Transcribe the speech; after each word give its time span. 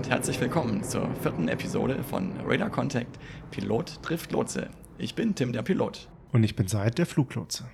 und 0.00 0.08
herzlich 0.08 0.40
willkommen 0.40 0.82
zur 0.82 1.14
vierten 1.16 1.48
Episode 1.48 2.02
von 2.02 2.32
Radar 2.46 2.70
Contact 2.70 3.18
Pilot 3.50 4.02
trifft 4.02 4.32
Lotse. 4.32 4.70
Ich 4.96 5.14
bin 5.14 5.34
Tim, 5.34 5.52
der 5.52 5.60
Pilot. 5.60 6.08
Und 6.32 6.42
ich 6.42 6.56
bin 6.56 6.68
Seid, 6.68 6.96
der 6.96 7.04
Fluglotse. 7.04 7.68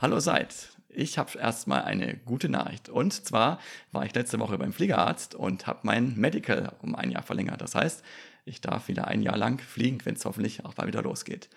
Hallo 0.00 0.18
Seid. 0.18 0.78
Ich 0.88 1.18
habe 1.18 1.38
erstmal 1.38 1.82
eine 1.82 2.16
gute 2.24 2.48
Nachricht. 2.48 2.88
Und 2.88 3.12
zwar 3.12 3.58
war 3.90 4.06
ich 4.06 4.14
letzte 4.14 4.40
Woche 4.40 4.56
beim 4.56 4.72
Fliegerarzt 4.72 5.34
und 5.34 5.66
habe 5.66 5.80
mein 5.82 6.16
Medical 6.16 6.72
um 6.80 6.94
ein 6.94 7.10
Jahr 7.10 7.22
verlängert. 7.22 7.60
Das 7.60 7.74
heißt, 7.74 8.02
ich 8.46 8.62
darf 8.62 8.88
wieder 8.88 9.08
ein 9.08 9.20
Jahr 9.20 9.36
lang 9.36 9.60
fliegen, 9.60 9.98
wenn 10.04 10.14
es 10.14 10.24
hoffentlich 10.24 10.64
auch 10.64 10.78
mal 10.78 10.86
wieder 10.86 11.02
losgeht. 11.02 11.50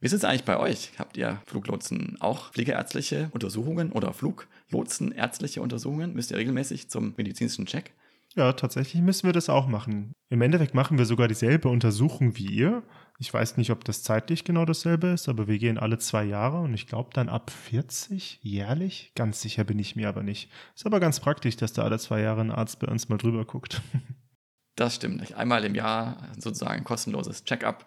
Wie 0.00 0.06
ist 0.06 0.14
es 0.14 0.24
eigentlich 0.24 0.46
bei 0.46 0.58
euch? 0.58 0.90
Habt 0.98 1.16
ihr 1.16 1.40
Fluglotsen 1.46 2.16
auch 2.18 2.52
fliegerärztliche 2.54 3.28
Untersuchungen 3.30 3.92
oder 3.92 4.12
Fluglotsenärztliche 4.12 5.62
Untersuchungen? 5.62 6.12
Müsst 6.14 6.32
ihr 6.32 6.38
regelmäßig 6.38 6.90
zum 6.90 7.14
medizinischen 7.16 7.66
Check? 7.66 7.92
Ja, 8.38 8.52
tatsächlich 8.52 9.02
müssen 9.02 9.26
wir 9.26 9.32
das 9.32 9.48
auch 9.48 9.66
machen. 9.66 10.12
Im 10.30 10.42
Endeffekt 10.42 10.72
machen 10.72 10.96
wir 10.96 11.06
sogar 11.06 11.26
dieselbe 11.26 11.68
Untersuchung 11.68 12.36
wie 12.36 12.46
ihr. 12.46 12.84
Ich 13.18 13.34
weiß 13.34 13.56
nicht, 13.56 13.72
ob 13.72 13.82
das 13.82 14.04
zeitlich 14.04 14.44
genau 14.44 14.64
dasselbe 14.64 15.08
ist, 15.08 15.28
aber 15.28 15.48
wir 15.48 15.58
gehen 15.58 15.76
alle 15.76 15.98
zwei 15.98 16.22
Jahre 16.22 16.60
und 16.60 16.72
ich 16.72 16.86
glaube 16.86 17.10
dann 17.12 17.28
ab 17.28 17.50
40 17.50 18.38
jährlich. 18.40 19.10
Ganz 19.16 19.40
sicher 19.40 19.64
bin 19.64 19.80
ich 19.80 19.96
mir 19.96 20.08
aber 20.08 20.22
nicht. 20.22 20.52
Ist 20.76 20.86
aber 20.86 21.00
ganz 21.00 21.18
praktisch, 21.18 21.56
dass 21.56 21.72
da 21.72 21.82
alle 21.82 21.98
zwei 21.98 22.20
Jahre 22.20 22.42
ein 22.42 22.52
Arzt 22.52 22.78
bei 22.78 22.86
uns 22.86 23.08
mal 23.08 23.18
drüber 23.18 23.44
guckt. 23.44 23.82
Das 24.76 24.94
stimmt. 24.94 25.34
Einmal 25.34 25.64
im 25.64 25.74
Jahr 25.74 26.18
sozusagen 26.38 26.84
kostenloses 26.84 27.42
Check-up. 27.42 27.84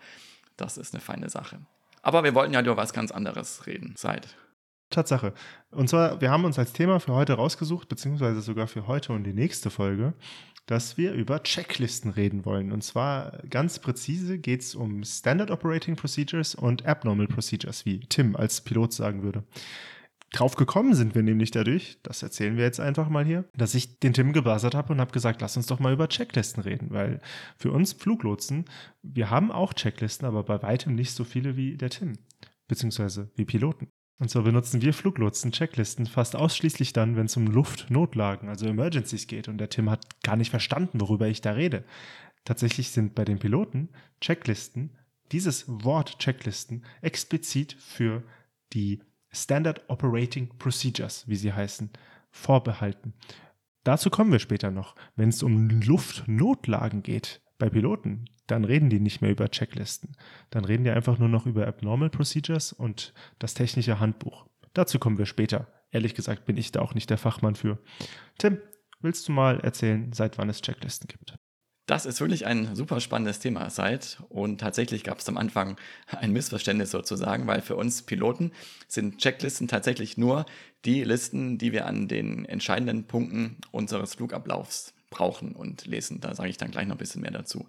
Das 0.58 0.78
ist 0.78 0.94
eine 0.94 1.00
feine 1.00 1.30
Sache. 1.30 1.62
Aber 2.02 2.26
wir 2.26 2.36
wollten 2.36 2.54
ja 2.54 2.60
über 2.60 2.76
was 2.76 2.92
ganz 2.92 3.12
anderes 3.12 3.66
reden. 3.66 3.94
Seid. 3.96 4.36
Tatsache. 4.92 5.34
Und 5.72 5.90
zwar, 5.90 6.22
wir 6.22 6.30
haben 6.30 6.46
uns 6.46 6.60
als 6.60 6.74
Thema 6.74 7.00
für 7.00 7.14
heute 7.14 7.34
rausgesucht, 7.34 7.90
beziehungsweise 7.90 8.42
sogar 8.42 8.68
für 8.68 8.88
heute 8.88 9.14
und 9.14 9.24
die 9.24 9.34
nächste 9.34 9.70
Folge, 9.70 10.14
dass 10.66 10.98
wir 10.98 11.14
über 11.14 11.44
Checklisten 11.44 12.12
reden 12.12 12.46
wollen. 12.46 12.72
Und 12.72 12.84
zwar 12.84 13.40
ganz 13.50 13.80
präzise 13.80 14.38
geht 14.38 14.62
es 14.62 14.76
um 14.76 15.04
Standard 15.04 15.52
Operating 15.52 15.96
Procedures 15.96 16.56
und 16.56 16.86
Abnormal 16.86 17.28
Procedures, 17.28 17.86
wie 17.86 18.00
Tim 18.02 18.36
als 18.36 18.62
Pilot 18.62 18.94
sagen 18.94 19.24
würde. 19.24 19.44
Drauf 20.34 20.56
gekommen 20.56 20.94
sind 20.94 21.14
wir 21.14 21.24
nämlich 21.24 21.52
dadurch, 21.52 21.98
das 22.04 22.24
erzählen 22.24 22.56
wir 22.56 22.64
jetzt 22.64 22.80
einfach 22.80 23.10
mal 23.10 23.26
hier, 23.26 23.44
dass 23.54 23.76
ich 23.76 24.00
den 24.00 24.14
Tim 24.14 24.32
gebuzzert 24.32 24.76
habe 24.76 24.94
und 24.94 25.02
habe 25.02 25.12
gesagt, 25.12 25.42
lass 25.42 25.58
uns 25.58 25.66
doch 25.66 25.80
mal 25.80 25.92
über 25.92 26.08
Checklisten 26.08 26.64
reden, 26.64 26.90
weil 26.92 27.20
für 27.58 27.72
uns 27.72 27.92
Fluglotsen, 27.92 28.64
wir 29.02 29.30
haben 29.30 29.52
auch 29.52 29.74
Checklisten, 29.74 30.26
aber 30.26 30.44
bei 30.44 30.62
weitem 30.62 30.96
nicht 30.96 31.12
so 31.12 31.26
viele 31.26 31.58
wie 31.58 31.76
der 31.76 31.90
Tim, 31.90 32.14
beziehungsweise 32.70 33.30
wie 33.36 33.44
Piloten. 33.44 33.90
Und 34.22 34.30
so 34.30 34.44
benutzen 34.44 34.84
wir 34.84 34.94
Fluglotsen 34.94 35.52
Checklisten 35.52 36.06
fast 36.06 36.36
ausschließlich 36.36 36.94
dann, 36.94 37.16
wenn 37.16 37.26
es 37.26 37.38
um 37.38 37.48
Luftnotlagen, 37.48 38.50
also 38.50 38.68
Emergencies 38.68 39.26
geht. 39.26 39.48
Und 39.48 39.58
der 39.58 39.70
Tim 39.70 39.90
hat 39.90 40.22
gar 40.22 40.36
nicht 40.36 40.52
verstanden, 40.52 41.02
worüber 41.02 41.28
ich 41.28 41.42
da 41.42 41.54
rede. 41.54 41.84
Tatsächlich 42.46 42.92
sind 42.92 43.16
bei 43.16 43.26
den 43.26 43.40
Piloten 43.40 43.90
Checklisten, 44.22 44.92
dieses 45.32 45.66
Wort 45.68 46.20
Checklisten, 46.20 46.86
explizit 47.02 47.74
für 47.74 48.22
die 48.74 49.02
Standard 49.32 49.90
Operating 49.90 50.50
Procedures, 50.60 51.28
wie 51.28 51.36
sie 51.36 51.54
heißen, 51.54 51.90
vorbehalten. 52.30 53.16
Dazu 53.84 54.12
kommen 54.12 54.32
wir 54.32 54.38
später 54.38 54.70
noch. 54.70 54.94
Wenn 55.16 55.30
es 55.30 55.42
um 55.42 55.68
Luftnotlagen 55.68 57.02
geht 57.02 57.41
bei 57.62 57.70
Piloten, 57.70 58.26
dann 58.48 58.66
reden 58.66 58.90
die 58.90 59.00
nicht 59.00 59.22
mehr 59.22 59.30
über 59.30 59.50
Checklisten. 59.50 60.18
Dann 60.50 60.66
reden 60.66 60.84
die 60.84 60.90
einfach 60.90 61.20
nur 61.20 61.30
noch 61.30 61.46
über 61.46 61.68
Abnormal 61.68 62.10
Procedures 62.10 62.74
und 62.74 63.14
das 63.38 63.54
technische 63.54 64.00
Handbuch. 64.00 64.48
Dazu 64.74 64.98
kommen 64.98 65.20
wir 65.20 65.28
später. 65.28 65.68
Ehrlich 65.92 66.16
gesagt 66.16 66.46
bin 66.46 66.58
ich 66.58 66.72
da 66.72 66.82
auch 66.82 66.96
nicht 66.96 67.10
der 67.12 67.20
Fachmann 67.20 67.56
für. 67.56 67.78
Tim, 68.40 68.58
willst 69.00 69.28
du 69.28 69.32
mal 69.32 69.60
erzählen, 69.60 70.12
seit 70.12 70.40
wann 70.40 70.50
es 70.50 70.62
Checklisten 70.62 71.08
gibt? 71.08 71.38
Das 71.86 72.08
ist 72.08 72.20
wirklich 72.20 72.48
ein 72.48 72.76
super 72.76 73.00
spannendes 73.00 73.40
Thema 73.40 73.70
seit 73.70 74.24
und 74.30 74.60
tatsächlich 74.60 75.04
gab 75.04 75.20
es 75.20 75.30
am 75.30 75.38
Anfang 75.38 75.78
ein 76.08 76.32
Missverständnis 76.32 76.90
sozusagen, 76.90 77.46
weil 77.46 77.62
für 77.62 77.76
uns 77.76 78.02
Piloten 78.02 78.54
sind 78.88 79.20
Checklisten 79.20 79.68
tatsächlich 79.68 80.18
nur 80.18 80.46
die 80.84 81.04
Listen, 81.04 81.58
die 81.58 81.74
wir 81.74 81.86
an 81.86 82.08
den 82.08 82.46
entscheidenden 82.46 83.06
Punkten 83.06 83.58
unseres 83.72 84.16
Flugablaufs 84.16 84.94
brauchen 85.12 85.52
und 85.52 85.86
lesen. 85.86 86.20
Da 86.20 86.34
sage 86.34 86.50
ich 86.50 86.58
dann 86.58 86.72
gleich 86.72 86.88
noch 86.88 86.96
ein 86.96 87.00
bisschen 87.00 87.22
mehr 87.22 87.30
dazu. 87.30 87.68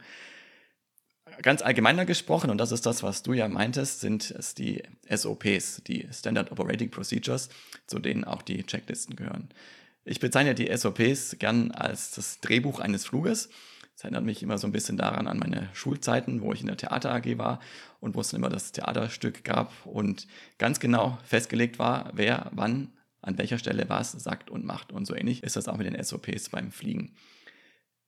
Ganz 1.42 1.60
allgemeiner 1.60 2.06
gesprochen, 2.06 2.50
und 2.50 2.58
das 2.58 2.72
ist 2.72 2.86
das, 2.86 3.02
was 3.02 3.22
du 3.22 3.34
ja 3.34 3.48
meintest, 3.48 4.00
sind 4.00 4.30
es 4.30 4.54
die 4.54 4.82
SOPs, 5.08 5.82
die 5.86 6.08
Standard 6.10 6.50
Operating 6.50 6.90
Procedures, 6.90 7.50
zu 7.86 7.98
denen 7.98 8.24
auch 8.24 8.42
die 8.42 8.64
Checklisten 8.64 9.16
gehören. 9.16 9.50
Ich 10.04 10.20
bezeichne 10.20 10.54
die 10.54 10.74
SOPs 10.74 11.36
gern 11.38 11.70
als 11.70 12.12
das 12.12 12.40
Drehbuch 12.40 12.80
eines 12.80 13.04
Fluges 13.04 13.50
das 13.94 14.04
erinnert 14.04 14.24
mich 14.24 14.42
immer 14.42 14.58
so 14.58 14.66
ein 14.66 14.72
bisschen 14.72 14.96
daran 14.96 15.28
an 15.28 15.38
meine 15.38 15.68
Schulzeiten, 15.74 16.40
wo 16.40 16.52
ich 16.52 16.60
in 16.60 16.66
der 16.66 16.76
Theater 16.76 17.12
AG 17.12 17.38
war 17.38 17.60
und 18.00 18.14
wo 18.14 18.20
es 18.20 18.30
dann 18.30 18.40
immer 18.40 18.48
das 18.48 18.72
Theaterstück 18.72 19.44
gab 19.44 19.72
und 19.84 20.26
ganz 20.58 20.80
genau 20.80 21.18
festgelegt 21.24 21.78
war, 21.78 22.10
wer 22.14 22.50
wann 22.52 22.92
an 23.22 23.38
welcher 23.38 23.58
Stelle 23.58 23.88
was 23.88 24.12
sagt 24.12 24.50
und 24.50 24.64
macht. 24.64 24.92
Und 24.92 25.06
so 25.06 25.14
ähnlich 25.14 25.42
ist 25.42 25.56
das 25.56 25.68
auch 25.68 25.76
mit 25.76 25.86
den 25.86 26.02
SOPs 26.02 26.50
beim 26.50 26.70
Fliegen. 26.70 27.14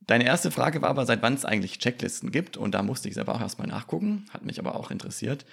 Deine 0.01 0.27
erste 0.27 0.51
Frage 0.51 0.83
war 0.83 0.91
aber, 0.91 1.07
seit 1.07 1.23
wann 1.23 1.35
es 1.35 1.45
eigentlich 1.45 1.79
Checklisten 1.79 2.31
gibt. 2.31 2.57
Und 2.57 2.75
da 2.75 2.83
musste 2.83 3.09
ich 3.09 3.15
selber 3.15 3.35
auch 3.35 3.41
erstmal 3.41 3.69
nachgucken, 3.69 4.27
hat 4.31 4.45
mich 4.45 4.59
aber 4.59 4.75
auch 4.75 4.91
interessiert. 4.91 5.47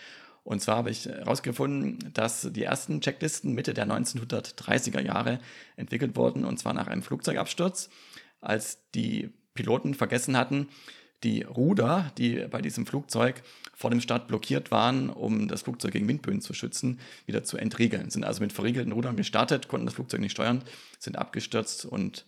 Und 0.44 0.62
zwar 0.62 0.78
habe 0.78 0.90
ich 0.90 1.06
herausgefunden, 1.06 2.12
dass 2.14 2.50
die 2.52 2.64
ersten 2.64 3.00
Checklisten 3.00 3.54
Mitte 3.54 3.74
der 3.74 3.88
1930er 3.88 5.00
Jahre 5.00 5.40
entwickelt 5.76 6.16
wurden, 6.16 6.44
und 6.46 6.58
zwar 6.58 6.74
nach 6.74 6.88
einem 6.88 7.04
Flugzeugabsturz, 7.04 7.90
als 8.42 8.80
die 8.96 9.32
Piloten 9.54 9.94
vergessen 9.94 10.36
hatten, 10.36 10.68
die 11.24 11.44
Ruder, 11.44 12.12
die 12.18 12.46
bei 12.50 12.62
diesem 12.62 12.86
Flugzeug 12.86 13.44
vor 13.74 13.90
dem 13.90 14.02
Start 14.02 14.28
blockiert 14.28 14.72
waren, 14.72 15.10
um 15.10 15.48
das 15.48 15.64
Flugzeug 15.64 15.92
gegen 15.92 16.08
Windböen 16.08 16.42
zu 16.42 16.54
schützen, 16.54 17.00
wieder 17.26 17.44
zu 17.44 17.58
entriegeln. 17.58 18.10
Sind 18.10 18.24
also 18.24 18.42
mit 18.42 18.54
verriegelten 18.54 18.92
Rudern 18.92 19.16
gestartet, 19.16 19.68
konnten 19.68 19.86
das 19.86 19.96
Flugzeug 19.96 20.22
nicht 20.22 20.32
steuern, 20.32 20.64
sind 21.00 21.18
abgestürzt 21.18 21.86
und 21.86 22.26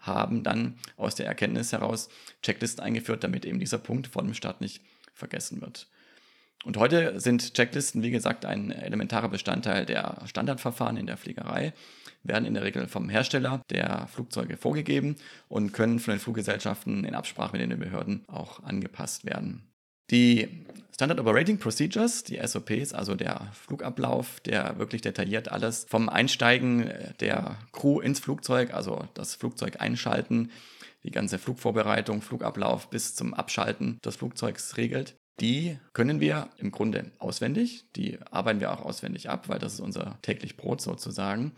haben 0.00 0.42
dann 0.42 0.76
aus 0.96 1.14
der 1.14 1.26
Erkenntnis 1.26 1.72
heraus 1.72 2.08
Checklisten 2.42 2.84
eingeführt, 2.84 3.24
damit 3.24 3.44
eben 3.44 3.58
dieser 3.58 3.78
Punkt 3.78 4.06
vor 4.06 4.22
dem 4.22 4.34
Start 4.34 4.60
nicht 4.60 4.82
vergessen 5.14 5.60
wird. 5.60 5.88
Und 6.64 6.76
heute 6.76 7.20
sind 7.20 7.54
Checklisten, 7.54 8.02
wie 8.02 8.10
gesagt, 8.10 8.44
ein 8.44 8.70
elementarer 8.70 9.28
Bestandteil 9.28 9.84
der 9.84 10.22
Standardverfahren 10.26 10.96
in 10.96 11.06
der 11.06 11.16
Fliegerei 11.16 11.74
werden 12.24 12.44
in 12.44 12.54
der 12.54 12.64
Regel 12.64 12.88
vom 12.88 13.08
Hersteller 13.08 13.62
der 13.70 14.08
Flugzeuge 14.08 14.56
vorgegeben 14.56 15.16
und 15.48 15.72
können 15.72 15.98
von 16.00 16.14
den 16.14 16.20
Fluggesellschaften 16.20 17.04
in 17.04 17.14
Absprache 17.14 17.56
mit 17.56 17.70
den 17.70 17.78
Behörden 17.78 18.24
auch 18.26 18.62
angepasst 18.62 19.24
werden. 19.24 19.62
Die 20.10 20.48
Standard 20.92 21.18
Operating 21.18 21.58
Procedures, 21.58 22.24
die 22.24 22.38
SOPs, 22.44 22.92
also 22.92 23.14
der 23.14 23.48
Flugablauf, 23.52 24.38
der 24.40 24.78
wirklich 24.78 25.02
detailliert 25.02 25.50
alles 25.50 25.86
vom 25.88 26.08
Einsteigen 26.08 26.90
der 27.20 27.56
Crew 27.72 28.00
ins 28.00 28.20
Flugzeug, 28.20 28.74
also 28.74 29.08
das 29.14 29.34
Flugzeug 29.34 29.80
einschalten, 29.80 30.50
die 31.02 31.10
ganze 31.10 31.38
Flugvorbereitung, 31.38 32.22
Flugablauf 32.22 32.90
bis 32.90 33.14
zum 33.14 33.34
Abschalten 33.34 33.98
des 34.04 34.16
Flugzeugs 34.16 34.76
regelt. 34.76 35.16
Die 35.40 35.78
können 35.94 36.20
wir 36.20 36.48
im 36.58 36.70
Grunde 36.70 37.10
auswendig, 37.18 37.86
die 37.96 38.18
arbeiten 38.30 38.60
wir 38.60 38.72
auch 38.72 38.84
auswendig 38.84 39.30
ab, 39.30 39.48
weil 39.48 39.58
das 39.58 39.74
ist 39.74 39.80
unser 39.80 40.18
täglich 40.22 40.56
Brot 40.56 40.80
sozusagen. 40.80 41.52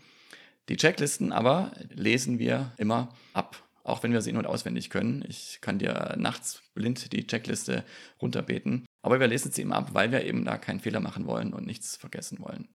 Die 0.69 0.77
Checklisten 0.77 1.31
aber 1.31 1.71
lesen 1.89 2.39
wir 2.39 2.71
immer 2.77 3.09
ab, 3.33 3.63
auch 3.83 4.03
wenn 4.03 4.11
wir 4.11 4.21
sie 4.21 4.31
in- 4.31 4.45
auswendig 4.45 4.89
können. 4.89 5.23
Ich 5.27 5.59
kann 5.61 5.79
dir 5.79 6.15
nachts 6.17 6.61
blind 6.73 7.13
die 7.13 7.25
Checkliste 7.25 7.83
runterbeten, 8.21 8.85
aber 9.01 9.19
wir 9.19 9.27
lesen 9.27 9.51
sie 9.51 9.61
immer 9.61 9.77
ab, 9.77 9.93
weil 9.93 10.11
wir 10.11 10.25
eben 10.25 10.43
da 10.45 10.57
keinen 10.57 10.79
Fehler 10.81 10.99
machen 10.99 11.25
wollen 11.25 11.53
und 11.53 11.65
nichts 11.65 11.95
vergessen 11.95 12.39
wollen. 12.39 12.67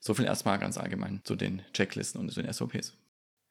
So 0.00 0.14
viel 0.14 0.26
erstmal 0.26 0.58
ganz 0.58 0.78
allgemein 0.78 1.20
zu 1.24 1.36
den 1.36 1.62
Checklisten 1.72 2.20
und 2.20 2.30
zu 2.30 2.42
den 2.42 2.52
SOPs. 2.52 2.94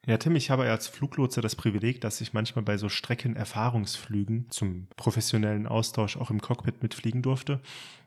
Ja, 0.06 0.16
Tim, 0.16 0.36
ich 0.36 0.48
habe 0.50 0.70
als 0.70 0.86
Fluglotse 0.86 1.40
das 1.40 1.56
Privileg, 1.56 2.00
dass 2.00 2.20
ich 2.20 2.32
manchmal 2.32 2.64
bei 2.64 2.78
so 2.78 2.88
Streckenerfahrungsflügen 2.88 4.48
zum 4.50 4.86
professionellen 4.96 5.66
Austausch 5.66 6.16
auch 6.16 6.30
im 6.30 6.40
Cockpit 6.40 6.82
mitfliegen 6.82 7.20
durfte. 7.20 7.60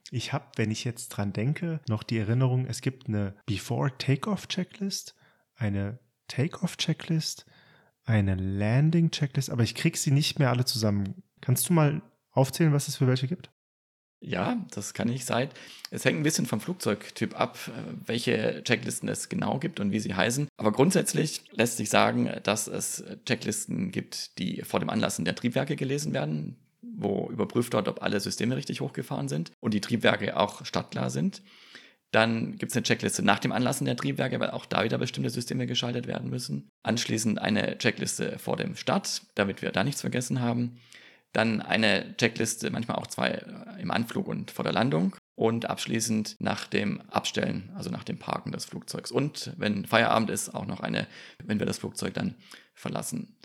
Ich 0.10 0.34
habe, 0.34 0.46
wenn 0.56 0.72
ich 0.72 0.84
jetzt 0.84 1.10
dran 1.10 1.34
denke, 1.34 1.80
noch 1.88 2.02
die 2.02 2.18
Erinnerung, 2.18 2.66
es 2.66 2.82
gibt 2.82 3.08
eine 3.08 3.36
Before 3.46 3.96
Takeoff 3.98 4.48
Checklist 4.48 5.16
eine 5.62 6.00
Take-off-Checklist, 6.28 7.46
eine 8.04 8.36
Landing-Checklist, 8.36 9.50
aber 9.50 9.64
ich 9.64 9.76
kriege 9.76 9.98
sie 9.98 10.12
nicht 10.12 10.40
mehr 10.40 10.50
alle 10.50 10.66
zusammen. 10.66 11.24
Kannst 11.40 11.70
du 11.70 11.74
mal 11.74 12.02
aufzählen, 12.32 12.74
was 12.74 12.88
es 12.88 12.98
für 12.98 13.08
welche 13.08 13.28
gibt? 13.28 13.52
Ja, 14.24 14.64
das 14.72 14.94
kann 14.94 15.10
ich 15.10 15.26
sein. 15.26 15.50
Es 15.90 16.06
hängt 16.06 16.20
ein 16.20 16.24
bisschen 16.24 16.46
vom 16.46 16.62
Flugzeugtyp 16.62 17.40
ab, 17.40 17.58
welche 18.06 18.64
Checklisten 18.64 19.10
es 19.10 19.30
genau 19.30 19.58
gibt 19.58 19.80
und 19.80 19.92
wie 19.92 20.00
sie 20.00 20.14
heißen. 20.14 20.48
Aber 20.58 20.72
grundsätzlich 20.72 21.44
lässt 21.52 21.78
sich 21.78 21.90
sagen, 21.90 22.30
dass 22.44 22.68
es 22.68 23.04
Checklisten 23.26 23.92
gibt, 23.92 24.38
die 24.38 24.62
vor 24.62 24.80
dem 24.80 24.92
Anlassen 24.92 25.26
der 25.26 25.36
Triebwerke 25.36 25.76
gelesen 25.76 26.14
werden, 26.14 26.56
wo 26.82 27.30
überprüft 27.32 27.74
wird, 27.74 27.88
ob 27.88 28.04
alle 28.04 28.20
Systeme 28.20 28.56
richtig 28.56 28.82
hochgefahren 28.82 29.28
sind 29.28 29.52
und 29.60 29.74
die 29.74 29.82
Triebwerke 29.82 30.38
auch 30.38 30.66
startklar 30.66 31.10
sind. 31.10 31.42
Dann 32.12 32.58
gibt 32.58 32.72
es 32.72 32.76
eine 32.76 32.84
Checkliste 32.84 33.24
nach 33.24 33.40
dem 33.40 33.54
Anlassen 33.54 33.86
der 33.86 33.96
Triebwerke, 33.96 34.40
weil 34.40 34.52
auch 34.52 34.66
da 34.66 34.84
wieder 34.84 34.98
bestimmte 34.98 35.30
Systeme 35.30 35.66
geschaltet 35.66 36.08
werden 36.08 36.30
müssen. 36.30 36.70
Anschließend 36.84 37.40
eine 37.40 37.78
Checkliste 37.78 38.38
vor 38.38 38.58
dem 38.58 38.76
Start, 38.76 39.22
damit 39.36 39.62
wir 39.62 39.72
da 39.72 39.84
nichts 39.84 40.02
vergessen 40.02 40.42
haben. 40.42 40.78
Dann 41.32 41.62
eine 41.62 42.18
Checkliste, 42.18 42.70
manchmal 42.72 42.98
auch 42.98 43.08
zwei 43.08 43.30
äh, 43.30 43.82
im 43.82 43.92
Anflug 43.92 44.28
und 44.28 44.52
vor 44.52 44.64
der 44.64 44.74
Landung. 44.74 45.16
Und 45.36 45.70
abschließend 45.70 46.36
nach 46.40 46.68
dem 46.68 47.02
Abstellen, 47.10 47.72
also 47.76 47.90
nach 47.90 48.04
dem 48.04 48.20
Parken 48.20 48.52
des 48.52 48.66
Flugzeugs. 48.66 49.12
Und 49.12 49.54
wenn 49.58 49.86
Feierabend 49.86 50.30
ist, 50.30 50.54
auch 50.54 50.66
noch 50.66 50.82
eine, 50.82 51.08
wenn 51.44 51.58
wir 51.60 51.66
das 51.66 51.80
Flugzeug 51.80 52.14
dann 52.14 52.36
verlassen. 52.76 53.38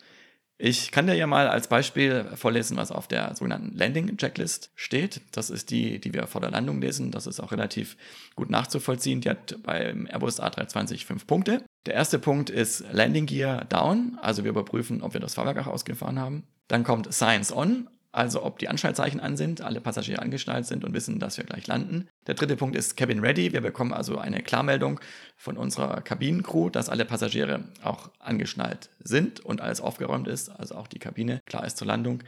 Ich 0.58 0.90
kann 0.90 1.06
dir 1.06 1.14
ja 1.14 1.26
mal 1.26 1.48
als 1.48 1.68
Beispiel 1.68 2.24
vorlesen, 2.34 2.78
was 2.78 2.90
auf 2.90 3.06
der 3.06 3.34
sogenannten 3.34 3.76
Landing 3.76 4.16
Checklist 4.16 4.70
steht. 4.74 5.20
Das 5.32 5.50
ist 5.50 5.70
die, 5.70 5.98
die 6.00 6.14
wir 6.14 6.26
vor 6.26 6.40
der 6.40 6.50
Landung 6.50 6.80
lesen. 6.80 7.10
Das 7.10 7.26
ist 7.26 7.40
auch 7.40 7.52
relativ 7.52 7.96
gut 8.36 8.48
nachzuvollziehen. 8.48 9.20
Die 9.20 9.28
hat 9.28 9.58
beim 9.62 10.06
Airbus 10.06 10.40
A320 10.40 11.04
fünf 11.04 11.26
Punkte. 11.26 11.62
Der 11.84 11.94
erste 11.94 12.18
Punkt 12.18 12.48
ist 12.48 12.84
Landing 12.90 13.26
Gear 13.26 13.64
Down, 13.66 14.18
also 14.20 14.44
wir 14.44 14.50
überprüfen, 14.50 15.02
ob 15.02 15.12
wir 15.12 15.20
das 15.20 15.34
Fahrwerk 15.34 15.58
auch 15.58 15.66
ausgefahren 15.68 16.18
haben. 16.18 16.44
Dann 16.68 16.84
kommt 16.84 17.12
Science 17.12 17.52
On, 17.52 17.88
also 18.16 18.42
ob 18.42 18.58
die 18.58 18.68
Anschnallzeichen 18.68 19.20
an 19.20 19.36
sind, 19.36 19.60
alle 19.60 19.80
Passagiere 19.80 20.22
angeschnallt 20.22 20.66
sind 20.66 20.84
und 20.84 20.94
wissen, 20.94 21.18
dass 21.18 21.36
wir 21.36 21.44
gleich 21.44 21.66
landen. 21.66 22.08
Der 22.26 22.34
dritte 22.34 22.56
Punkt 22.56 22.74
ist 22.74 22.96
Cabin 22.96 23.20
Ready. 23.20 23.52
Wir 23.52 23.60
bekommen 23.60 23.92
also 23.92 24.18
eine 24.18 24.42
Klarmeldung 24.42 25.00
von 25.36 25.56
unserer 25.56 26.00
Kabinencrew, 26.00 26.70
dass 26.70 26.88
alle 26.88 27.04
Passagiere 27.04 27.64
auch 27.82 28.10
angeschnallt 28.18 28.90
sind 29.00 29.40
und 29.40 29.60
alles 29.60 29.80
aufgeräumt 29.80 30.28
ist, 30.28 30.48
also 30.48 30.76
auch 30.76 30.86
die 30.86 30.98
Kabine 30.98 31.40
klar 31.46 31.66
ist 31.66 31.76
zur 31.76 31.86
Landung. 31.86 32.22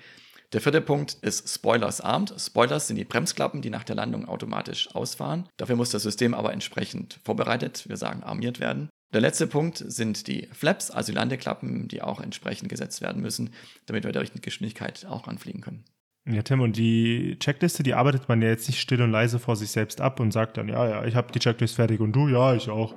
Der 0.52 0.60
vierte 0.60 0.80
Punkt 0.80 1.14
ist 1.20 1.48
Spoilers 1.48 2.00
armed. 2.00 2.34
Spoilers 2.38 2.86
sind 2.86 2.96
die 2.96 3.04
Bremsklappen, 3.04 3.60
die 3.60 3.70
nach 3.70 3.84
der 3.84 3.96
Landung 3.96 4.26
automatisch 4.26 4.94
ausfahren. 4.94 5.48
Dafür 5.58 5.76
muss 5.76 5.90
das 5.90 6.02
System 6.02 6.32
aber 6.32 6.52
entsprechend 6.52 7.18
vorbereitet, 7.24 7.88
wir 7.88 7.96
sagen 7.96 8.22
armiert 8.22 8.60
werden. 8.60 8.88
Der 9.12 9.20
letzte 9.22 9.46
Punkt 9.46 9.82
sind 9.86 10.26
die 10.26 10.48
Flaps, 10.52 10.90
also 10.90 11.12
die 11.12 11.16
Landeklappen, 11.16 11.88
die 11.88 12.02
auch 12.02 12.20
entsprechend 12.20 12.68
gesetzt 12.68 13.00
werden 13.00 13.22
müssen, 13.22 13.50
damit 13.86 14.04
wir 14.04 14.12
der 14.12 14.22
richtigen 14.22 14.42
Geschwindigkeit 14.42 15.06
auch 15.06 15.26
anfliegen 15.26 15.62
können. 15.62 15.84
Ja, 16.30 16.42
Tim, 16.42 16.60
und 16.60 16.76
die 16.76 17.38
Checkliste, 17.38 17.82
die 17.82 17.94
arbeitet 17.94 18.28
man 18.28 18.42
ja 18.42 18.48
jetzt 18.48 18.68
nicht 18.68 18.80
still 18.80 19.00
und 19.00 19.10
leise 19.10 19.38
vor 19.38 19.56
sich 19.56 19.70
selbst 19.70 20.02
ab 20.02 20.20
und 20.20 20.30
sagt 20.30 20.58
dann, 20.58 20.68
ja, 20.68 20.86
ja, 20.86 21.04
ich 21.06 21.14
habe 21.14 21.32
die 21.32 21.38
Checkliste 21.38 21.76
fertig 21.76 22.00
und 22.00 22.12
du, 22.12 22.28
ja, 22.28 22.54
ich 22.54 22.68
auch. 22.68 22.94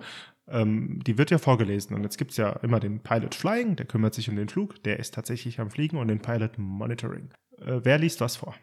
Ähm, 0.49 0.99
die 1.05 1.17
wird 1.17 1.31
ja 1.31 1.37
vorgelesen 1.37 1.95
und 1.95 2.03
jetzt 2.03 2.17
gibt 2.17 2.31
es 2.31 2.37
ja 2.37 2.49
immer 2.61 2.81
den 2.81 2.99
Pilot 2.99 3.35
Flying, 3.35 3.77
der 3.77 3.85
kümmert 3.85 4.13
sich 4.13 4.29
um 4.29 4.35
den 4.35 4.49
Flug, 4.49 4.83
der 4.83 4.99
ist 4.99 5.13
tatsächlich 5.13 5.61
am 5.61 5.69
Fliegen 5.69 5.95
und 5.97 6.09
den 6.09 6.19
Pilot 6.19 6.57
Monitoring. 6.57 7.29
Äh, 7.59 7.79
wer 7.83 7.99
liest 7.99 8.19
was 8.19 8.35
vor? 8.35 8.53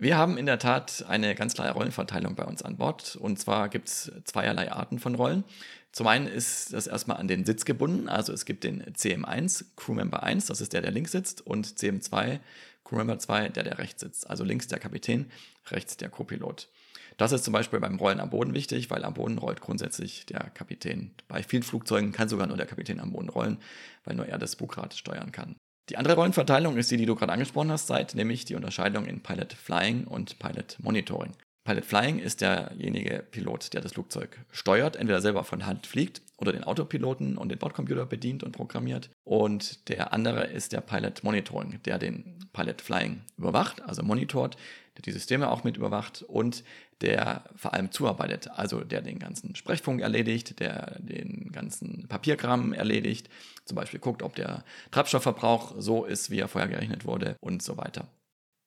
Wir 0.00 0.16
haben 0.16 0.38
in 0.38 0.46
der 0.46 0.58
Tat 0.58 1.04
eine 1.08 1.34
ganz 1.34 1.52
klare 1.52 1.74
Rollenverteilung 1.74 2.34
bei 2.34 2.44
uns 2.44 2.62
an 2.62 2.78
Bord. 2.78 3.16
Und 3.16 3.38
zwar 3.38 3.68
gibt 3.68 3.88
es 3.90 4.10
zweierlei 4.24 4.72
Arten 4.72 4.98
von 4.98 5.14
Rollen. 5.14 5.44
Zum 5.92 6.06
einen 6.06 6.26
ist 6.26 6.72
das 6.72 6.86
erstmal 6.86 7.18
an 7.18 7.28
den 7.28 7.44
Sitz 7.44 7.66
gebunden. 7.66 8.08
Also 8.08 8.32
es 8.32 8.46
gibt 8.46 8.64
den 8.64 8.82
CM1, 8.82 9.66
Crewmember 9.76 10.22
1, 10.22 10.46
das 10.46 10.62
ist 10.62 10.72
der, 10.72 10.80
der 10.80 10.90
links 10.90 11.12
sitzt, 11.12 11.46
und 11.46 11.66
CM2, 11.66 12.40
Crewmember 12.82 13.18
2, 13.18 13.50
der, 13.50 13.62
der 13.62 13.76
rechts 13.76 14.00
sitzt. 14.00 14.30
Also 14.30 14.42
links 14.42 14.68
der 14.68 14.78
Kapitän, 14.78 15.30
rechts 15.70 15.98
der 15.98 16.08
Copilot. 16.08 16.70
Das 17.18 17.32
ist 17.32 17.44
zum 17.44 17.52
Beispiel 17.52 17.78
beim 17.78 17.96
Rollen 17.96 18.20
am 18.20 18.30
Boden 18.30 18.54
wichtig, 18.54 18.88
weil 18.88 19.04
am 19.04 19.12
Boden 19.12 19.36
rollt 19.36 19.60
grundsätzlich 19.60 20.24
der 20.24 20.48
Kapitän. 20.54 21.10
Bei 21.28 21.42
vielen 21.42 21.62
Flugzeugen 21.62 22.12
kann 22.12 22.30
sogar 22.30 22.46
nur 22.46 22.56
der 22.56 22.64
Kapitän 22.64 23.00
am 23.00 23.12
Boden 23.12 23.28
rollen, 23.28 23.58
weil 24.04 24.16
nur 24.16 24.24
er 24.24 24.38
das 24.38 24.56
Bugrad 24.56 24.94
steuern 24.94 25.30
kann. 25.30 25.56
Die 25.88 25.96
andere 25.96 26.14
Rollenverteilung 26.14 26.76
ist 26.76 26.90
die, 26.90 26.96
die 26.96 27.06
du 27.06 27.16
gerade 27.16 27.32
angesprochen 27.32 27.72
hast, 27.72 27.88
seit 27.88 28.14
nämlich 28.14 28.44
die 28.44 28.54
Unterscheidung 28.54 29.06
in 29.06 29.22
Pilot 29.22 29.52
Flying 29.52 30.04
und 30.04 30.38
Pilot 30.38 30.76
Monitoring. 30.80 31.32
Pilot 31.64 31.84
Flying 31.84 32.18
ist 32.18 32.40
derjenige 32.40 33.24
Pilot, 33.30 33.74
der 33.74 33.80
das 33.80 33.92
Flugzeug 33.92 34.40
steuert, 34.50 34.96
entweder 34.96 35.20
selber 35.20 35.44
von 35.44 35.66
Hand 35.66 35.86
fliegt 35.86 36.22
oder 36.36 36.52
den 36.52 36.64
Autopiloten 36.64 37.36
und 37.36 37.50
den 37.50 37.58
Bordcomputer 37.58 38.06
bedient 38.06 38.42
und 38.42 38.52
programmiert. 38.52 39.10
Und 39.24 39.88
der 39.88 40.12
andere 40.12 40.44
ist 40.44 40.72
der 40.72 40.80
Pilot 40.80 41.22
Monitoring, 41.22 41.80
der 41.84 41.98
den 41.98 42.38
Pilot 42.52 42.80
Flying 42.80 43.22
überwacht, 43.36 43.82
also 43.82 44.02
monitort, 44.02 44.56
die 45.02 45.12
Systeme 45.12 45.50
auch 45.50 45.64
mit 45.64 45.76
überwacht 45.76 46.22
und 46.22 46.64
der 47.00 47.44
vor 47.56 47.74
allem 47.74 47.90
zuarbeitet, 47.90 48.48
also 48.50 48.80
der 48.80 49.02
den 49.02 49.18
ganzen 49.18 49.54
Sprechfunk 49.54 50.00
erledigt, 50.00 50.60
der 50.60 50.96
den 50.98 51.50
ganzen 51.52 52.06
Papierkram 52.08 52.72
erledigt, 52.72 53.28
zum 53.64 53.76
Beispiel 53.76 54.00
guckt, 54.00 54.22
ob 54.22 54.34
der 54.34 54.64
Treibstoffverbrauch 54.90 55.74
so 55.78 56.04
ist, 56.04 56.30
wie 56.30 56.40
er 56.40 56.48
vorher 56.48 56.68
gerechnet 56.68 57.04
wurde 57.04 57.36
und 57.40 57.62
so 57.62 57.76
weiter. 57.76 58.08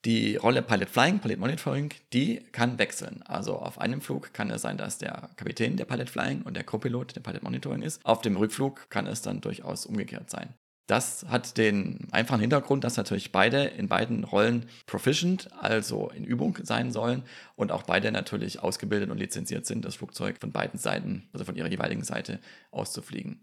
Die 0.06 0.36
Rolle 0.36 0.62
Pilot 0.62 0.90
Flying, 0.90 1.20
Pilot 1.20 1.40
Monitoring, 1.40 1.94
die 2.12 2.42
kann 2.52 2.78
wechseln. 2.78 3.24
Also 3.24 3.56
auf 3.56 3.80
einem 3.80 4.02
Flug 4.02 4.34
kann 4.34 4.52
es 4.52 4.62
sein, 4.62 4.78
dass 4.78 4.98
der 4.98 5.30
Kapitän 5.38 5.78
der 5.78 5.86
Pilot 5.86 6.10
Flying 6.10 6.42
und 6.42 6.58
der 6.58 6.66
Copilot 6.66 7.16
der 7.16 7.22
Pilot 7.22 7.42
Monitoring 7.42 7.82
ist. 7.82 8.06
Auf 8.06 8.22
dem 8.22 8.36
Rückflug 8.36 8.90
kann 8.90 9.08
es 9.08 9.22
dann 9.22 9.40
durchaus 9.40 9.86
umgekehrt 9.86 10.30
sein. 10.30 10.54
Das 10.88 11.26
hat 11.30 11.58
den 11.58 12.08
einfachen 12.12 12.42
Hintergrund, 12.42 12.84
dass 12.84 12.98
natürlich 12.98 13.32
beide 13.32 13.64
in 13.64 13.88
beiden 13.88 14.26
Rollen 14.26 14.66
proficient, 14.86 15.50
also 15.62 16.10
in 16.10 16.26
Übung 16.26 16.58
sein 16.62 16.92
sollen 16.92 17.24
und 17.56 17.72
auch 17.72 17.84
beide 17.84 18.12
natürlich 18.12 18.60
ausgebildet 18.60 19.10
und 19.10 19.18
lizenziert 19.18 19.66
sind, 19.66 19.86
das 19.86 19.96
Flugzeug 19.96 20.38
von 20.42 20.52
beiden 20.52 20.78
Seiten, 20.78 21.30
also 21.32 21.46
von 21.46 21.56
ihrer 21.56 21.70
jeweiligen 21.70 22.04
Seite 22.04 22.40
auszufliegen. 22.72 23.40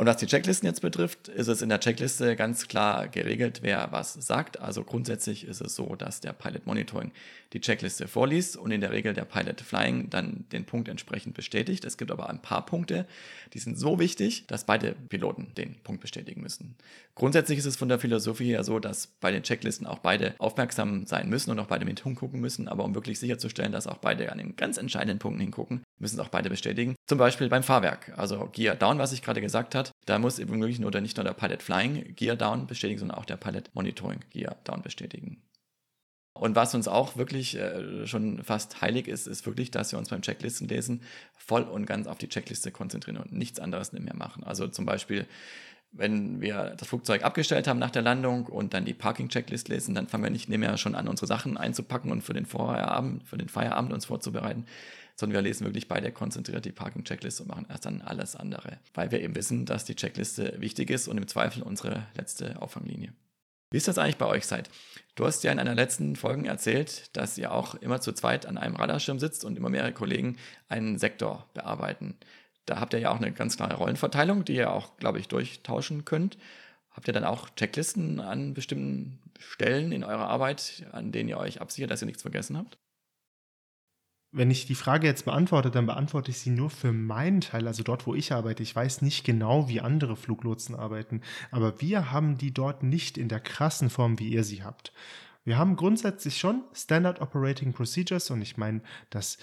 Und 0.00 0.06
was 0.06 0.16
die 0.16 0.26
Checklisten 0.26 0.66
jetzt 0.66 0.80
betrifft, 0.80 1.28
ist 1.28 1.48
es 1.48 1.60
in 1.60 1.68
der 1.68 1.78
Checkliste 1.78 2.34
ganz 2.34 2.68
klar 2.68 3.06
geregelt, 3.06 3.58
wer 3.60 3.92
was 3.92 4.14
sagt. 4.14 4.58
Also 4.58 4.82
grundsätzlich 4.82 5.46
ist 5.46 5.60
es 5.60 5.74
so, 5.74 5.94
dass 5.94 6.20
der 6.20 6.32
Pilot 6.32 6.64
Monitoring 6.64 7.12
die 7.52 7.60
Checkliste 7.60 8.08
vorliest 8.08 8.56
und 8.56 8.70
in 8.70 8.80
der 8.80 8.92
Regel 8.92 9.12
der 9.12 9.26
Pilot 9.26 9.60
Flying 9.60 10.08
dann 10.08 10.46
den 10.52 10.64
Punkt 10.64 10.88
entsprechend 10.88 11.34
bestätigt. 11.34 11.84
Es 11.84 11.98
gibt 11.98 12.10
aber 12.10 12.30
ein 12.30 12.40
paar 12.40 12.64
Punkte, 12.64 13.06
die 13.52 13.58
sind 13.58 13.78
so 13.78 13.98
wichtig, 13.98 14.46
dass 14.46 14.64
beide 14.64 14.92
Piloten 14.92 15.52
den 15.58 15.74
Punkt 15.82 16.00
bestätigen 16.00 16.40
müssen. 16.40 16.76
Grundsätzlich 17.20 17.58
ist 17.58 17.66
es 17.66 17.76
von 17.76 17.90
der 17.90 17.98
Philosophie 17.98 18.46
her 18.46 18.64
so, 18.64 18.78
dass 18.78 19.08
bei 19.20 19.30
den 19.30 19.42
Checklisten 19.42 19.86
auch 19.86 19.98
beide 19.98 20.34
aufmerksam 20.38 21.04
sein 21.04 21.28
müssen 21.28 21.50
und 21.50 21.58
auch 21.58 21.66
beide 21.66 21.84
mit 21.84 22.00
hingucken 22.00 22.40
müssen, 22.40 22.66
aber 22.66 22.82
um 22.82 22.94
wirklich 22.94 23.18
sicherzustellen, 23.18 23.72
dass 23.72 23.86
auch 23.86 23.98
beide 23.98 24.32
an 24.32 24.38
den 24.38 24.56
ganz 24.56 24.78
entscheidenden 24.78 25.18
Punkten 25.18 25.42
hingucken, 25.42 25.82
müssen 25.98 26.14
es 26.18 26.26
auch 26.26 26.30
beide 26.30 26.48
bestätigen. 26.48 26.94
Zum 27.06 27.18
Beispiel 27.18 27.50
beim 27.50 27.62
Fahrwerk, 27.62 28.14
also 28.16 28.48
Gear 28.50 28.74
Down, 28.74 28.98
was 28.98 29.12
ich 29.12 29.20
gerade 29.20 29.42
gesagt 29.42 29.74
habe, 29.74 29.90
da 30.06 30.18
muss 30.18 30.38
eben 30.38 30.58
wirklich 30.60 30.78
nur 30.78 30.98
nicht 30.98 31.18
nur 31.18 31.24
der 31.24 31.34
Pilot 31.34 31.62
Flying 31.62 32.14
Gear 32.14 32.36
Down 32.36 32.66
bestätigen, 32.66 33.00
sondern 33.00 33.18
auch 33.18 33.26
der 33.26 33.36
Pilot 33.36 33.68
Monitoring 33.74 34.20
Gear 34.30 34.56
Down 34.64 34.80
bestätigen. 34.80 35.42
Und 36.32 36.56
was 36.56 36.74
uns 36.74 36.88
auch 36.88 37.18
wirklich 37.18 37.58
äh, 37.58 38.06
schon 38.06 38.42
fast 38.42 38.80
heilig 38.80 39.08
ist, 39.08 39.26
ist 39.26 39.44
wirklich, 39.44 39.70
dass 39.70 39.92
wir 39.92 39.98
uns 39.98 40.08
beim 40.08 40.22
Checklistenlesen 40.22 41.02
voll 41.36 41.64
und 41.64 41.84
ganz 41.84 42.06
auf 42.06 42.16
die 42.16 42.30
Checkliste 42.30 42.70
konzentrieren 42.70 43.18
und 43.18 43.32
nichts 43.32 43.60
anderes 43.60 43.92
mehr 43.92 44.16
machen. 44.16 44.42
Also 44.42 44.68
zum 44.68 44.86
Beispiel, 44.86 45.26
wenn 45.92 46.40
wir 46.40 46.74
das 46.76 46.88
Flugzeug 46.88 47.24
abgestellt 47.24 47.66
haben 47.66 47.78
nach 47.78 47.90
der 47.90 48.02
Landung 48.02 48.46
und 48.46 48.74
dann 48.74 48.84
die 48.84 48.94
Parking-Checklist 48.94 49.68
lesen, 49.68 49.94
dann 49.94 50.06
fangen 50.06 50.24
wir 50.24 50.30
nicht 50.30 50.48
mehr 50.48 50.76
schon 50.76 50.94
an, 50.94 51.08
unsere 51.08 51.26
Sachen 51.26 51.56
einzupacken 51.56 52.12
und 52.12 52.22
für 52.22 52.32
den 52.32 52.46
Feierabend, 52.46 53.26
für 53.26 53.38
den 53.38 53.48
Feierabend 53.48 53.92
uns 53.92 54.06
vorzubereiten, 54.06 54.66
sondern 55.16 55.34
wir 55.34 55.42
lesen 55.42 55.66
wirklich 55.66 55.88
beide 55.88 56.12
konzentriert 56.12 56.64
die 56.64 56.72
Parking-Checkliste 56.72 57.42
und 57.42 57.48
machen 57.48 57.66
erst 57.68 57.86
dann 57.86 58.02
alles 58.02 58.36
andere, 58.36 58.78
weil 58.94 59.10
wir 59.10 59.20
eben 59.20 59.34
wissen, 59.34 59.66
dass 59.66 59.84
die 59.84 59.96
Checkliste 59.96 60.54
wichtig 60.58 60.90
ist 60.90 61.08
und 61.08 61.18
im 61.18 61.26
Zweifel 61.26 61.62
unsere 61.62 62.06
letzte 62.16 62.60
Auffanglinie. 62.62 63.12
Wie 63.72 63.76
ist 63.76 63.86
das 63.86 63.98
eigentlich 63.98 64.16
bei 64.16 64.26
euch 64.26 64.46
seid? 64.46 64.68
Du 65.14 65.24
hast 65.24 65.44
ja 65.44 65.52
in 65.52 65.60
einer 65.60 65.76
letzten 65.76 66.16
Folge 66.16 66.48
erzählt, 66.48 67.16
dass 67.16 67.38
ihr 67.38 67.52
auch 67.52 67.76
immer 67.76 68.00
zu 68.00 68.12
zweit 68.12 68.46
an 68.46 68.58
einem 68.58 68.74
Radarschirm 68.74 69.20
sitzt 69.20 69.44
und 69.44 69.56
immer 69.56 69.70
mehrere 69.70 69.92
Kollegen 69.92 70.36
einen 70.68 70.98
Sektor 70.98 71.48
bearbeiten. 71.54 72.16
Da 72.66 72.80
habt 72.80 72.92
ihr 72.92 73.00
ja 73.00 73.10
auch 73.10 73.16
eine 73.16 73.32
ganz 73.32 73.56
klare 73.56 73.76
Rollenverteilung, 73.76 74.44
die 74.44 74.56
ihr 74.56 74.72
auch, 74.72 74.96
glaube 74.96 75.18
ich, 75.18 75.28
durchtauschen 75.28 76.04
könnt. 76.04 76.38
Habt 76.90 77.08
ihr 77.08 77.14
dann 77.14 77.24
auch 77.24 77.48
Checklisten 77.50 78.20
an 78.20 78.54
bestimmten 78.54 79.18
Stellen 79.38 79.92
in 79.92 80.04
eurer 80.04 80.28
Arbeit, 80.28 80.86
an 80.92 81.12
denen 81.12 81.28
ihr 81.28 81.38
euch 81.38 81.60
absichert, 81.60 81.90
dass 81.90 82.02
ihr 82.02 82.06
nichts 82.06 82.22
vergessen 82.22 82.56
habt? 82.56 82.78
wenn 84.32 84.50
ich 84.50 84.66
die 84.66 84.74
Frage 84.74 85.06
jetzt 85.06 85.24
beantworte, 85.24 85.70
dann 85.70 85.86
beantworte 85.86 86.30
ich 86.30 86.38
sie 86.38 86.50
nur 86.50 86.70
für 86.70 86.92
meinen 86.92 87.40
Teil, 87.40 87.66
also 87.66 87.82
dort, 87.82 88.06
wo 88.06 88.14
ich 88.14 88.32
arbeite. 88.32 88.62
Ich 88.62 88.76
weiß 88.76 89.02
nicht 89.02 89.24
genau, 89.24 89.68
wie 89.68 89.80
andere 89.80 90.16
Fluglotsen 90.16 90.74
arbeiten, 90.76 91.22
aber 91.50 91.80
wir 91.80 92.12
haben 92.12 92.38
die 92.38 92.54
dort 92.54 92.82
nicht 92.82 93.18
in 93.18 93.28
der 93.28 93.40
krassen 93.40 93.90
Form, 93.90 94.18
wie 94.18 94.28
ihr 94.28 94.44
sie 94.44 94.62
habt. 94.62 94.92
Wir 95.42 95.58
haben 95.58 95.74
grundsätzlich 95.74 96.38
schon 96.38 96.62
Standard 96.74 97.20
Operating 97.20 97.72
Procedures 97.72 98.30
und 98.30 98.42
ich 98.42 98.56
meine, 98.56 98.82
das 99.08 99.38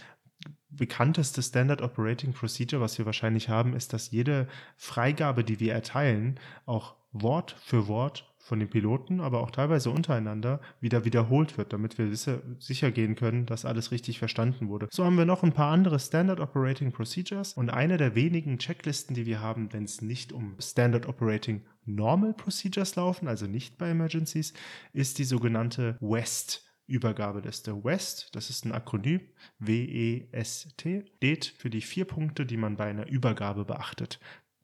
bekannteste 0.70 1.42
Standard 1.42 1.82
Operating 1.82 2.34
Procedure, 2.34 2.82
was 2.82 2.98
wir 2.98 3.06
wahrscheinlich 3.06 3.50
haben, 3.50 3.74
ist, 3.74 3.94
dass 3.94 4.12
jede 4.12 4.48
Freigabe, 4.76 5.44
die 5.44 5.60
wir 5.60 5.74
erteilen, 5.74 6.40
auch 6.66 6.96
Wort 7.12 7.56
für 7.60 7.88
Wort 7.88 8.32
von 8.38 8.60
den 8.60 8.70
Piloten, 8.70 9.20
aber 9.20 9.42
auch 9.42 9.52
teilweise 9.52 9.90
untereinander 9.90 10.62
wieder 10.80 11.04
wiederholt 11.04 11.58
wird, 11.58 11.74
damit 11.74 11.98
wir 11.98 12.16
sicher 12.60 12.92
gehen 12.92 13.16
können, 13.16 13.46
dass 13.46 13.66
alles 13.66 13.92
richtig 13.92 14.20
verstanden 14.20 14.70
wurde. 14.70 14.88
So 14.90 15.04
haben 15.04 15.18
wir 15.18 15.26
noch 15.26 15.44
ein 15.44 15.52
paar 15.52 15.72
andere 15.72 16.00
Standard 16.00 16.40
Operating 16.40 16.94
Procedures 16.94 17.54
und 17.54 17.70
eine 17.70 17.98
der 17.98 18.16
wenigen 18.16 18.58
Checklisten, 18.58 19.16
die 19.16 19.26
wir 19.26 19.42
haben, 19.42 19.74
wenn 19.74 19.84
es 19.84 20.02
nicht 20.02 20.32
um 20.32 20.56
Standard 20.60 21.08
Operating 21.08 21.66
Normal 21.86 22.34
Procedures 22.34 22.96
laufen, 22.96 23.28
also 23.28 23.48
nicht 23.48 23.78
bei 23.78 23.90
Emergencies, 23.90 24.54
ist 24.94 25.18
die 25.18 25.26
sogenannte 25.26 25.98
WEST 26.00 26.67
Übergabeliste. 26.88 27.84
WEST, 27.84 28.36
das 28.36 28.50
ist 28.50 28.66
ein 28.66 28.72
Akronym, 28.72 29.22
W-E-S-T, 29.60 31.06
steht 31.18 31.46
für 31.46 31.70
die 31.70 31.82
vier 31.82 32.06
Punkte, 32.06 32.46
die 32.46 32.58
man 32.58 32.78
bei 32.78 32.86
einer 32.86 33.08
Übergabe 33.08 33.66
beachtet. 33.66 34.20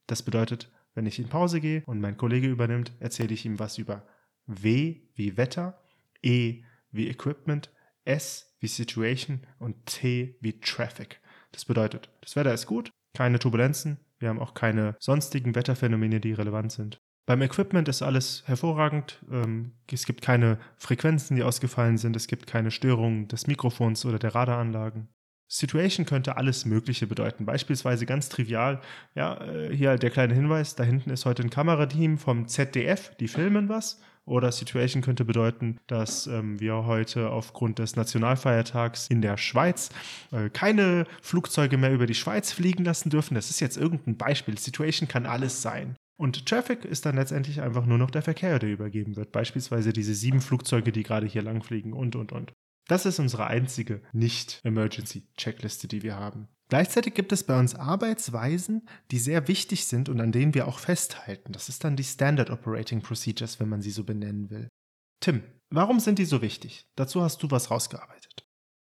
Das 0.08 0.24
bedeutet, 0.24 0.72
wenn 0.96 1.06
ich 1.06 1.20
in 1.20 1.30
Pause 1.30 1.60
gehe 1.60 1.84
und 1.86 2.00
mein 2.00 2.18
Kollege 2.18 2.48
übernimmt, 2.48 2.94
erzähle 3.00 3.34
ich 3.34 3.46
ihm 3.46 3.60
was 3.60 3.77
über 3.77 4.08
W 4.46 5.01
wie 5.15 5.38
Wetter, 5.38 5.82
E 6.22 6.63
wie 6.92 7.10
Equipment, 7.10 7.72
S 8.06 8.56
wie 8.60 8.68
Situation 8.68 9.46
und 9.60 9.86
T 9.86 10.38
wie 10.42 10.60
Traffic. 10.60 11.20
Das 11.51 11.65
bedeutet, 11.65 12.10
das 12.22 12.36
Wetter 12.36 12.53
ist 12.53 12.65
gut, 12.65 12.92
keine 13.13 13.39
Turbulenzen, 13.39 14.00
wir 14.20 14.30
haben 14.30 14.39
auch 14.39 14.53
keine 14.53 14.96
sonstigen 15.00 15.53
Wetterphänomene, 15.53 16.22
die 16.22 16.32
relevant 16.32 16.72
sind. 16.72 17.01
Beim 17.25 17.42
Equipment 17.42 17.88
ist 17.88 18.01
alles 18.01 18.44
hervorragend. 18.48 19.20
Ähm, 19.32 19.72
es 19.89 20.06
gibt 20.06 20.22
keine 20.22 20.60
Frequenzen, 20.75 21.36
die 21.36 21.44
ausgefallen 21.44 21.98
sind. 21.98 22.15
Es 22.15 22.27
gibt 22.27 22.48
keine 22.48 22.70
Störungen 22.70 23.30
des 23.30 23.48
Mikrofons 23.48 24.06
oder 24.06 24.20
der 24.20 24.36
Radaranlagen. 24.36 25.08
Situation 25.48 26.06
könnte 26.06 26.36
alles 26.36 26.65
Mögliche 26.65 27.08
bedeuten. 27.08 27.46
Beispielsweise 27.46 28.06
ganz 28.06 28.27
trivial, 28.27 28.82
ja, 29.15 29.39
äh, 29.42 29.75
hier 29.75 29.98
der 29.98 30.10
kleine 30.10 30.34
Hinweis, 30.34 30.75
da 30.75 30.84
hinten 30.84 31.12
ist 31.12 31.25
heute 31.25 31.44
ein 31.44 31.50
Kamerateam 31.50 32.18
vom 32.18 32.48
ZDF, 32.48 33.15
die 33.20 33.27
filmen 33.27 33.70
was. 33.70 34.01
Oder 34.25 34.51
Situation 34.53 35.03
könnte 35.03 35.25
bedeuten, 35.25 35.80
dass 35.88 36.27
ähm, 36.27 36.60
wir 36.60 36.86
heute 36.86 37.30
aufgrund 37.30 37.80
des 37.80 37.98
Nationalfeiertags 37.98 39.08
in 39.08 39.22
der 39.22 39.36
Schweiz 39.36 39.89
äh, 40.32 40.50
keine 40.50 41.06
Flugzeuge 41.22 41.77
mehr 41.77 41.92
über 41.92 42.06
die 42.06 42.15
Schweiz 42.15 42.53
fliegen 42.53 42.86
lassen 42.86 43.10
dürfen. 43.10 43.36
Das 43.36 43.50
ist 43.50 43.60
jetzt 43.60 43.75
irgendein 43.77 44.18
Beispiel. 44.18 44.58
Situation 44.58 45.10
kann 45.10 45.25
alles 45.25 45.62
sein. 45.62 45.98
Und 46.15 46.46
Traffic 46.46 46.86
ist 46.86 47.05
dann 47.05 47.15
letztendlich 47.15 47.62
einfach 47.62 47.86
nur 47.86 47.98
noch 47.98 48.12
der 48.12 48.22
Verkehr, 48.22 48.60
der 48.60 48.72
übergeben 48.72 49.15
wird. 49.15 49.32
Beispielsweise 49.32 49.93
diese 49.93 50.13
sieben 50.13 50.41
Flugzeuge, 50.41 50.91
die 50.91 51.03
gerade 51.03 51.27
hier 51.27 51.41
langfliegen 51.41 51.93
und, 51.93 52.15
und, 52.15 52.32
und. 52.32 52.53
Das 52.88 53.05
ist 53.05 53.20
unsere 53.20 53.48
einzige 53.48 54.01
Nicht-Emergency-Checkliste, 54.12 55.88
die 55.88 56.03
wir 56.03 56.15
haben. 56.15 56.50
Gleichzeitig 56.70 57.13
gibt 57.13 57.32
es 57.32 57.43
bei 57.43 57.58
uns 57.58 57.75
Arbeitsweisen, 57.75 58.88
die 59.12 59.20
sehr 59.20 59.48
wichtig 59.48 59.86
sind 59.86 60.10
und 60.10 60.20
an 60.20 60.32
denen 60.32 60.53
wir 60.53 60.67
auch 60.67 60.79
festhalten. 60.79 61.53
Das 61.53 61.70
ist 61.70 61.84
dann 61.84 61.96
die 61.96 62.03
Standard 62.03 62.50
Operating 62.50 63.01
Procedures, 63.01 63.60
wenn 63.60 63.70
man 63.70 63.82
sie 63.82 63.91
so 63.91 64.03
benennen 64.03 64.50
will. 64.50 64.67
Tim, 65.20 65.43
warum 65.70 66.00
sind 66.00 66.20
die 66.20 66.25
so 66.25 66.41
wichtig? 66.41 66.89
Dazu 66.96 67.22
hast 67.22 67.41
du 67.43 67.51
was 67.51 67.72
rausgearbeitet. 67.72 68.46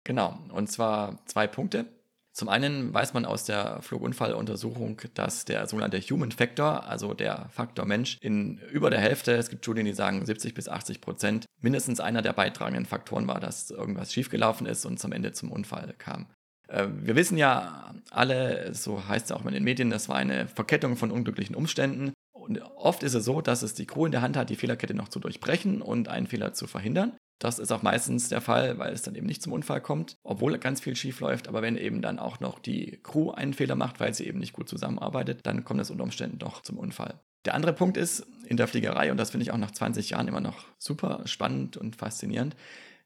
Genau, 0.04 0.38
und 0.52 0.70
zwar 0.70 1.24
zwei 1.26 1.46
Punkte. 1.46 1.99
Zum 2.40 2.48
einen 2.48 2.94
weiß 2.94 3.12
man 3.12 3.26
aus 3.26 3.44
der 3.44 3.82
Flugunfalluntersuchung, 3.82 5.02
dass 5.12 5.44
der 5.44 5.66
sogenannte 5.66 6.00
Human 6.00 6.32
Factor, 6.32 6.88
also 6.88 7.12
der 7.12 7.50
Faktor 7.50 7.84
Mensch, 7.84 8.16
in 8.22 8.56
über 8.72 8.88
der 8.88 8.98
Hälfte, 8.98 9.32
es 9.32 9.50
gibt 9.50 9.62
Studien, 9.62 9.84
die 9.84 9.92
sagen 9.92 10.24
70 10.24 10.54
bis 10.54 10.66
80 10.66 11.02
Prozent, 11.02 11.44
mindestens 11.60 12.00
einer 12.00 12.22
der 12.22 12.32
beitragenden 12.32 12.86
Faktoren 12.86 13.28
war, 13.28 13.40
dass 13.40 13.70
irgendwas 13.70 14.14
schiefgelaufen 14.14 14.66
ist 14.66 14.86
und 14.86 14.98
zum 14.98 15.12
Ende 15.12 15.32
zum 15.32 15.52
Unfall 15.52 15.94
kam. 15.98 16.28
Äh, 16.68 16.86
wir 16.90 17.14
wissen 17.14 17.36
ja 17.36 17.94
alle, 18.10 18.72
so 18.72 19.06
heißt 19.06 19.26
es 19.26 19.32
auch 19.32 19.44
in 19.44 19.52
den 19.52 19.64
Medien, 19.64 19.90
das 19.90 20.08
war 20.08 20.16
eine 20.16 20.48
Verkettung 20.48 20.96
von 20.96 21.10
unglücklichen 21.10 21.54
Umständen. 21.54 22.14
Und 22.32 22.62
oft 22.62 23.02
ist 23.02 23.12
es 23.12 23.26
so, 23.26 23.42
dass 23.42 23.60
es 23.60 23.74
die 23.74 23.84
Crew 23.84 24.06
in 24.06 24.12
der 24.12 24.22
Hand 24.22 24.38
hat, 24.38 24.48
die 24.48 24.56
Fehlerkette 24.56 24.94
noch 24.94 25.10
zu 25.10 25.20
durchbrechen 25.20 25.82
und 25.82 26.08
einen 26.08 26.26
Fehler 26.26 26.54
zu 26.54 26.66
verhindern. 26.66 27.12
Das 27.40 27.58
ist 27.58 27.72
auch 27.72 27.82
meistens 27.82 28.28
der 28.28 28.42
Fall, 28.42 28.78
weil 28.78 28.92
es 28.92 29.00
dann 29.00 29.14
eben 29.14 29.26
nicht 29.26 29.42
zum 29.42 29.54
Unfall 29.54 29.80
kommt, 29.80 30.18
obwohl 30.22 30.58
ganz 30.58 30.82
viel 30.82 30.94
schief 30.94 31.20
läuft. 31.20 31.48
Aber 31.48 31.62
wenn 31.62 31.78
eben 31.78 32.02
dann 32.02 32.18
auch 32.18 32.38
noch 32.38 32.58
die 32.58 33.00
Crew 33.02 33.30
einen 33.30 33.54
Fehler 33.54 33.76
macht, 33.76 33.98
weil 33.98 34.12
sie 34.12 34.26
eben 34.26 34.38
nicht 34.38 34.52
gut 34.52 34.68
zusammenarbeitet, 34.68 35.40
dann 35.44 35.64
kommt 35.64 35.80
es 35.80 35.90
unter 35.90 36.04
Umständen 36.04 36.38
doch 36.38 36.62
zum 36.62 36.76
Unfall. 36.76 37.18
Der 37.46 37.54
andere 37.54 37.72
Punkt 37.72 37.96
ist 37.96 38.26
in 38.44 38.58
der 38.58 38.68
Fliegerei, 38.68 39.10
und 39.10 39.16
das 39.16 39.30
finde 39.30 39.44
ich 39.44 39.52
auch 39.52 39.56
nach 39.56 39.70
20 39.70 40.10
Jahren 40.10 40.28
immer 40.28 40.42
noch 40.42 40.66
super 40.78 41.22
spannend 41.24 41.78
und 41.78 41.96
faszinierend, 41.96 42.54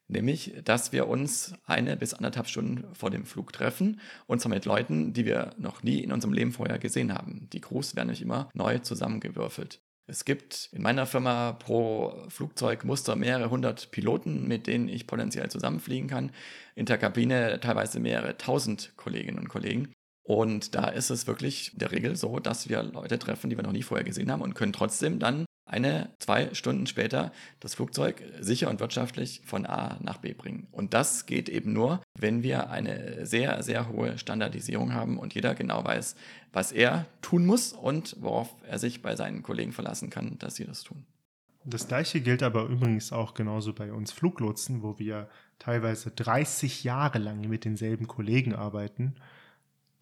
nämlich, 0.08 0.52
dass 0.64 0.90
wir 0.90 1.06
uns 1.06 1.54
eine 1.64 1.96
bis 1.96 2.12
anderthalb 2.12 2.48
Stunden 2.48 2.92
vor 2.92 3.10
dem 3.10 3.26
Flug 3.26 3.52
treffen, 3.52 4.00
und 4.26 4.40
zwar 4.40 4.50
mit 4.50 4.64
Leuten, 4.64 5.12
die 5.12 5.26
wir 5.26 5.50
noch 5.58 5.84
nie 5.84 6.00
in 6.00 6.10
unserem 6.10 6.34
Leben 6.34 6.50
vorher 6.50 6.80
gesehen 6.80 7.14
haben. 7.14 7.48
Die 7.52 7.60
Crews 7.60 7.94
werden 7.94 8.08
nämlich 8.08 8.22
immer 8.22 8.48
neu 8.52 8.80
zusammengewürfelt. 8.80 9.80
Es 10.06 10.26
gibt 10.26 10.68
in 10.72 10.82
meiner 10.82 11.06
Firma 11.06 11.52
pro 11.52 12.14
Flugzeugmuster 12.28 13.16
mehrere 13.16 13.50
hundert 13.50 13.90
Piloten, 13.90 14.46
mit 14.46 14.66
denen 14.66 14.88
ich 14.88 15.06
potenziell 15.06 15.50
zusammenfliegen 15.50 16.08
kann. 16.08 16.30
In 16.74 16.84
der 16.84 16.98
Kabine 16.98 17.58
teilweise 17.60 18.00
mehrere 18.00 18.36
tausend 18.36 18.92
Kolleginnen 18.96 19.38
und 19.38 19.48
Kollegen. 19.48 19.92
Und 20.22 20.74
da 20.74 20.88
ist 20.88 21.10
es 21.10 21.26
wirklich 21.26 21.72
in 21.72 21.78
der 21.78 21.92
Regel 21.92 22.16
so, 22.16 22.38
dass 22.38 22.68
wir 22.68 22.82
Leute 22.82 23.18
treffen, 23.18 23.48
die 23.48 23.56
wir 23.56 23.62
noch 23.62 23.72
nie 23.72 23.82
vorher 23.82 24.04
gesehen 24.04 24.30
haben 24.30 24.42
und 24.42 24.54
können 24.54 24.72
trotzdem 24.72 25.18
dann 25.18 25.46
eine, 25.74 26.10
zwei 26.20 26.54
Stunden 26.54 26.86
später 26.86 27.32
das 27.58 27.74
Flugzeug 27.74 28.22
sicher 28.38 28.70
und 28.70 28.78
wirtschaftlich 28.78 29.42
von 29.44 29.66
A 29.66 29.98
nach 30.00 30.18
B 30.18 30.32
bringen. 30.32 30.68
Und 30.70 30.94
das 30.94 31.26
geht 31.26 31.48
eben 31.48 31.72
nur, 31.72 32.00
wenn 32.16 32.44
wir 32.44 32.70
eine 32.70 33.26
sehr, 33.26 33.60
sehr 33.64 33.88
hohe 33.88 34.16
Standardisierung 34.16 34.94
haben 34.94 35.18
und 35.18 35.34
jeder 35.34 35.56
genau 35.56 35.84
weiß, 35.84 36.14
was 36.52 36.70
er 36.70 37.06
tun 37.22 37.44
muss 37.44 37.72
und 37.72 38.16
worauf 38.20 38.54
er 38.68 38.78
sich 38.78 39.02
bei 39.02 39.16
seinen 39.16 39.42
Kollegen 39.42 39.72
verlassen 39.72 40.10
kann, 40.10 40.38
dass 40.38 40.54
sie 40.54 40.64
das 40.64 40.84
tun. 40.84 41.04
Das 41.64 41.88
gleiche 41.88 42.20
gilt 42.20 42.44
aber 42.44 42.66
übrigens 42.66 43.12
auch 43.12 43.34
genauso 43.34 43.72
bei 43.72 43.92
uns 43.92 44.12
Fluglotsen, 44.12 44.82
wo 44.82 45.00
wir 45.00 45.28
teilweise 45.58 46.12
30 46.12 46.84
Jahre 46.84 47.18
lang 47.18 47.40
mit 47.48 47.64
denselben 47.64 48.06
Kollegen 48.06 48.54
arbeiten 48.54 49.16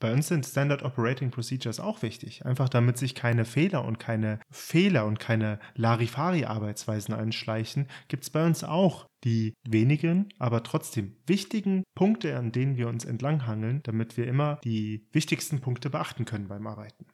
bei 0.03 0.13
uns 0.13 0.27
sind 0.27 0.45
Standard 0.45 0.83
Operating 0.83 1.31
Procedures 1.31 1.79
auch 1.79 2.03
wichtig, 2.03 2.45
einfach 2.45 2.69
damit 2.69 2.99
sich 2.99 3.15
keine 3.15 3.45
Fehler 3.45 3.85
und 3.85 4.01
keine 4.01 4.41
Fehler 4.51 5.07
und 5.07 5.21
keine 5.21 5.61
Larifari-Arbeitsweisen 5.77 7.15
einschleichen, 7.15 7.87
gibt 8.09 8.25
es 8.25 8.31
bei 8.31 8.45
uns 8.45 8.65
auch 8.65 9.07
die 9.23 9.55
wenigen, 9.63 10.29
aber 10.41 10.65
trotzdem 10.65 11.15
wichtigen 11.29 11.85
Punkte, 11.95 12.37
an 12.37 12.51
denen 12.51 12.77
wir 12.77 12.89
uns 12.89 13.05
entlanghangeln, 13.05 13.81
damit 13.85 14.17
wir 14.17 14.27
immer 14.27 14.59
die 14.65 15.07
wichtigsten 15.13 15.61
Punkte 15.61 15.89
beachten 15.89 16.25
können 16.25 16.49
beim 16.49 16.67
Arbeiten. 16.67 17.07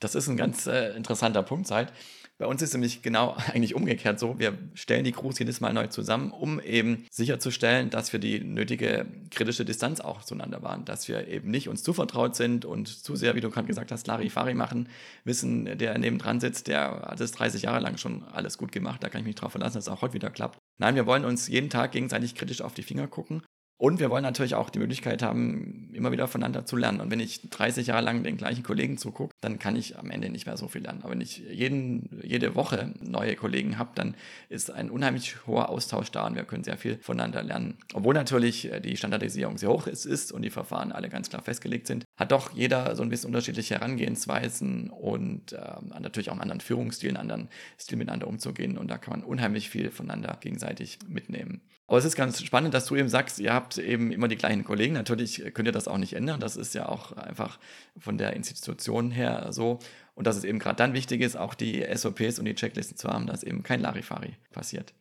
Das 0.00 0.14
ist 0.14 0.28
ein 0.28 0.36
ganz 0.36 0.66
äh, 0.66 0.96
interessanter 0.96 1.42
Punkt, 1.42 1.66
Zeit. 1.66 1.92
Bei 2.38 2.46
uns 2.46 2.62
ist 2.62 2.72
nämlich 2.72 3.02
genau 3.02 3.36
eigentlich 3.52 3.74
umgekehrt 3.74 4.18
so. 4.18 4.38
Wir 4.38 4.56
stellen 4.72 5.04
die 5.04 5.12
Crews 5.12 5.38
jedes 5.38 5.60
Mal 5.60 5.74
neu 5.74 5.88
zusammen, 5.88 6.30
um 6.30 6.58
eben 6.58 7.04
sicherzustellen, 7.10 7.90
dass 7.90 8.14
wir 8.14 8.18
die 8.18 8.40
nötige 8.40 9.06
kritische 9.30 9.66
Distanz 9.66 10.00
auch 10.00 10.22
zueinander 10.22 10.62
waren. 10.62 10.86
Dass 10.86 11.06
wir 11.06 11.28
eben 11.28 11.50
nicht 11.50 11.68
uns 11.68 11.82
zu 11.82 11.92
vertraut 11.92 12.34
sind 12.34 12.64
und 12.64 12.88
zu 12.88 13.14
sehr, 13.14 13.34
wie 13.34 13.42
du 13.42 13.50
gerade 13.50 13.66
gesagt 13.66 13.92
hast, 13.92 14.06
Larifari 14.06 14.54
machen, 14.54 14.88
wissen, 15.24 15.78
der 15.78 15.98
neben 15.98 16.16
dran 16.16 16.40
sitzt, 16.40 16.66
der 16.66 17.02
hat 17.02 17.20
es 17.20 17.32
30 17.32 17.62
Jahre 17.62 17.80
lang 17.80 17.98
schon 17.98 18.24
alles 18.24 18.56
gut 18.56 18.72
gemacht, 18.72 19.04
da 19.04 19.10
kann 19.10 19.20
ich 19.20 19.26
mich 19.26 19.36
drauf 19.36 19.52
verlassen, 19.52 19.74
dass 19.74 19.84
es 19.84 19.92
auch 19.92 20.00
heute 20.00 20.14
wieder 20.14 20.30
klappt. 20.30 20.58
Nein, 20.78 20.94
wir 20.94 21.04
wollen 21.04 21.26
uns 21.26 21.46
jeden 21.46 21.68
Tag 21.68 21.92
gegenseitig 21.92 22.34
kritisch 22.34 22.62
auf 22.62 22.72
die 22.72 22.82
Finger 22.82 23.06
gucken 23.06 23.42
und 23.80 23.98
wir 23.98 24.10
wollen 24.10 24.22
natürlich 24.22 24.54
auch 24.54 24.68
die 24.68 24.78
Möglichkeit 24.78 25.22
haben, 25.22 25.88
immer 25.94 26.12
wieder 26.12 26.28
voneinander 26.28 26.66
zu 26.66 26.76
lernen. 26.76 27.00
Und 27.00 27.10
wenn 27.10 27.18
ich 27.18 27.48
30 27.48 27.86
Jahre 27.86 28.04
lang 28.04 28.22
den 28.22 28.36
gleichen 28.36 28.62
Kollegen 28.62 28.98
zugucke, 28.98 29.34
dann 29.40 29.58
kann 29.58 29.74
ich 29.74 29.98
am 29.98 30.10
Ende 30.10 30.28
nicht 30.28 30.44
mehr 30.44 30.58
so 30.58 30.68
viel 30.68 30.82
lernen. 30.82 31.00
Aber 31.00 31.12
wenn 31.12 31.22
ich 31.22 31.38
jeden, 31.38 32.20
jede 32.22 32.54
Woche 32.54 32.92
neue 33.00 33.36
Kollegen 33.36 33.78
habe, 33.78 33.92
dann 33.94 34.16
ist 34.50 34.70
ein 34.70 34.90
unheimlich 34.90 35.46
hoher 35.46 35.70
Austausch 35.70 36.10
da 36.10 36.26
und 36.26 36.34
wir 36.34 36.44
können 36.44 36.62
sehr 36.62 36.76
viel 36.76 36.98
voneinander 36.98 37.42
lernen. 37.42 37.78
Obwohl 37.94 38.12
natürlich 38.12 38.70
äh, 38.70 38.80
die 38.80 38.98
Standardisierung 38.98 39.56
sehr 39.56 39.70
hoch 39.70 39.86
ist, 39.86 40.04
ist 40.04 40.30
und 40.30 40.42
die 40.42 40.50
Verfahren 40.50 40.92
alle 40.92 41.08
ganz 41.08 41.30
klar 41.30 41.40
festgelegt 41.40 41.86
sind, 41.86 42.04
hat 42.18 42.32
doch 42.32 42.52
jeder 42.52 42.94
so 42.96 43.02
ein 43.02 43.08
bisschen 43.08 43.28
unterschiedliche 43.28 43.76
Herangehensweisen 43.76 44.90
und 44.90 45.54
äh, 45.54 45.58
natürlich 45.98 46.28
auch 46.28 46.34
einen 46.34 46.42
anderen 46.42 46.60
Führungsstil, 46.60 47.08
einen 47.08 47.30
anderen 47.30 47.48
Stil 47.78 47.96
miteinander 47.96 48.26
umzugehen. 48.26 48.76
Und 48.76 48.90
da 48.90 48.98
kann 48.98 49.20
man 49.20 49.24
unheimlich 49.24 49.70
viel 49.70 49.90
voneinander 49.90 50.36
gegenseitig 50.38 50.98
mitnehmen. 51.08 51.62
Aber 51.90 51.98
es 51.98 52.04
ist 52.04 52.14
ganz 52.14 52.40
spannend, 52.40 52.72
dass 52.72 52.86
du 52.86 52.94
eben 52.94 53.08
sagst, 53.08 53.40
ihr 53.40 53.52
habt 53.52 53.76
eben 53.76 54.12
immer 54.12 54.28
die 54.28 54.36
gleichen 54.36 54.62
Kollegen. 54.62 54.94
Natürlich 54.94 55.42
könnt 55.52 55.66
ihr 55.66 55.72
das 55.72 55.88
auch 55.88 55.98
nicht 55.98 56.12
ändern. 56.12 56.38
Das 56.38 56.54
ist 56.54 56.72
ja 56.72 56.88
auch 56.88 57.10
einfach 57.16 57.58
von 57.98 58.16
der 58.16 58.34
Institution 58.34 59.10
her 59.10 59.48
so. 59.50 59.80
Und 60.14 60.28
dass 60.28 60.36
es 60.36 60.44
eben 60.44 60.60
gerade 60.60 60.76
dann 60.76 60.92
wichtig 60.92 61.20
ist, 61.20 61.36
auch 61.36 61.52
die 61.52 61.84
SOPs 61.92 62.38
und 62.38 62.44
die 62.44 62.54
Checklisten 62.54 62.96
zu 62.96 63.08
haben, 63.08 63.26
dass 63.26 63.42
eben 63.42 63.64
kein 63.64 63.80
Larifari 63.80 64.36
passiert. 64.52 64.94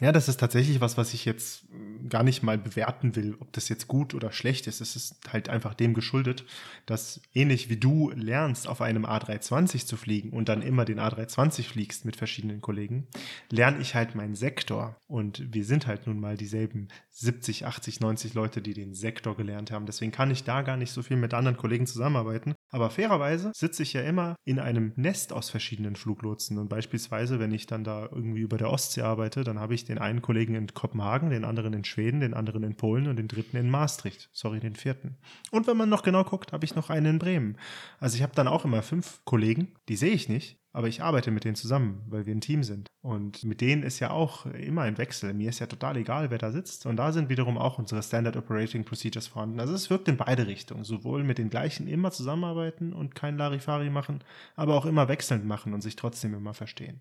Ja, 0.00 0.12
das 0.12 0.28
ist 0.28 0.38
tatsächlich 0.38 0.80
was, 0.80 0.96
was 0.96 1.12
ich 1.12 1.24
jetzt 1.24 1.64
gar 2.08 2.22
nicht 2.22 2.42
mal 2.42 2.56
bewerten 2.56 3.16
will, 3.16 3.36
ob 3.40 3.52
das 3.52 3.68
jetzt 3.68 3.88
gut 3.88 4.14
oder 4.14 4.30
schlecht 4.30 4.66
ist. 4.66 4.80
Es 4.80 4.94
ist 4.94 5.16
halt 5.32 5.48
einfach 5.48 5.74
dem 5.74 5.92
geschuldet, 5.92 6.44
dass 6.86 7.20
ähnlich 7.34 7.68
wie 7.68 7.76
du 7.76 8.10
lernst, 8.14 8.68
auf 8.68 8.80
einem 8.80 9.04
A320 9.04 9.86
zu 9.86 9.96
fliegen 9.96 10.30
und 10.30 10.48
dann 10.48 10.62
immer 10.62 10.84
den 10.84 11.00
A320 11.00 11.64
fliegst 11.64 12.04
mit 12.04 12.16
verschiedenen 12.16 12.60
Kollegen, 12.60 13.08
lerne 13.50 13.80
ich 13.80 13.94
halt 13.94 14.14
meinen 14.14 14.36
Sektor. 14.36 14.96
Und 15.08 15.52
wir 15.52 15.64
sind 15.64 15.86
halt 15.86 16.06
nun 16.06 16.20
mal 16.20 16.36
dieselben 16.36 16.88
70, 17.10 17.66
80, 17.66 18.00
90 18.00 18.34
Leute, 18.34 18.62
die 18.62 18.74
den 18.74 18.94
Sektor 18.94 19.36
gelernt 19.36 19.72
haben. 19.72 19.86
Deswegen 19.86 20.12
kann 20.12 20.30
ich 20.30 20.44
da 20.44 20.62
gar 20.62 20.76
nicht 20.76 20.92
so 20.92 21.02
viel 21.02 21.16
mit 21.16 21.34
anderen 21.34 21.56
Kollegen 21.56 21.86
zusammenarbeiten. 21.86 22.54
Aber 22.70 22.90
fairerweise 22.90 23.52
sitze 23.54 23.82
ich 23.82 23.94
ja 23.94 24.02
immer 24.02 24.36
in 24.44 24.58
einem 24.58 24.92
Nest 24.96 25.32
aus 25.32 25.48
verschiedenen 25.50 25.96
Fluglotsen. 25.96 26.58
Und 26.58 26.68
beispielsweise, 26.68 27.38
wenn 27.38 27.52
ich 27.52 27.66
dann 27.66 27.84
da 27.84 28.08
irgendwie 28.10 28.42
über 28.42 28.58
der 28.58 28.70
Ostsee 28.70 29.02
arbeite, 29.02 29.44
dann 29.44 29.58
habe 29.58 29.74
ich 29.74 29.84
den 29.84 29.98
einen 29.98 30.22
Kollegen 30.22 30.54
in 30.54 30.66
Kopenhagen, 30.68 31.30
den 31.30 31.44
anderen 31.44 31.72
in 31.72 31.84
Schweden, 31.84 32.20
den 32.20 32.34
anderen 32.34 32.62
in 32.62 32.76
Polen 32.76 33.08
und 33.08 33.16
den 33.16 33.28
dritten 33.28 33.56
in 33.56 33.70
Maastricht. 33.70 34.28
Sorry, 34.32 34.60
den 34.60 34.76
vierten. 34.76 35.16
Und 35.50 35.66
wenn 35.66 35.76
man 35.76 35.88
noch 35.88 36.02
genau 36.02 36.24
guckt, 36.24 36.52
habe 36.52 36.64
ich 36.64 36.74
noch 36.74 36.90
einen 36.90 37.06
in 37.06 37.18
Bremen. 37.18 37.56
Also 38.00 38.16
ich 38.16 38.22
habe 38.22 38.34
dann 38.34 38.48
auch 38.48 38.64
immer 38.64 38.82
fünf 38.82 39.20
Kollegen, 39.24 39.74
die 39.88 39.96
sehe 39.96 40.12
ich 40.12 40.28
nicht, 40.28 40.58
aber 40.72 40.88
ich 40.88 41.02
arbeite 41.02 41.30
mit 41.30 41.44
denen 41.44 41.54
zusammen, 41.54 42.02
weil 42.08 42.26
wir 42.26 42.34
ein 42.34 42.40
Team 42.40 42.62
sind. 42.62 42.88
Und 43.00 43.42
mit 43.44 43.60
denen 43.60 43.82
ist 43.82 44.00
ja 44.00 44.10
auch 44.10 44.46
immer 44.46 44.82
ein 44.82 44.98
Wechsel. 44.98 45.32
Mir 45.32 45.48
ist 45.48 45.58
ja 45.60 45.66
total 45.66 45.96
egal, 45.96 46.30
wer 46.30 46.38
da 46.38 46.52
sitzt. 46.52 46.86
Und 46.86 46.96
da 46.96 47.12
sind 47.12 47.30
wiederum 47.30 47.56
auch 47.56 47.78
unsere 47.78 48.02
Standard 48.02 48.36
Operating 48.36 48.84
Procedures 48.84 49.26
vorhanden. 49.26 49.60
Also 49.60 49.74
es 49.74 49.88
wirkt 49.88 50.08
in 50.08 50.16
beide 50.16 50.46
Richtungen. 50.46 50.84
Sowohl 50.84 51.24
mit 51.24 51.38
den 51.38 51.50
gleichen 51.50 51.88
immer 51.88 52.10
zusammenarbeiten 52.10 52.92
und 52.92 53.14
kein 53.14 53.38
Larifari 53.38 53.90
machen, 53.90 54.22
aber 54.56 54.74
auch 54.74 54.86
immer 54.86 55.08
wechselnd 55.08 55.46
machen 55.46 55.72
und 55.72 55.80
sich 55.80 55.96
trotzdem 55.96 56.34
immer 56.34 56.54
verstehen. 56.54 57.00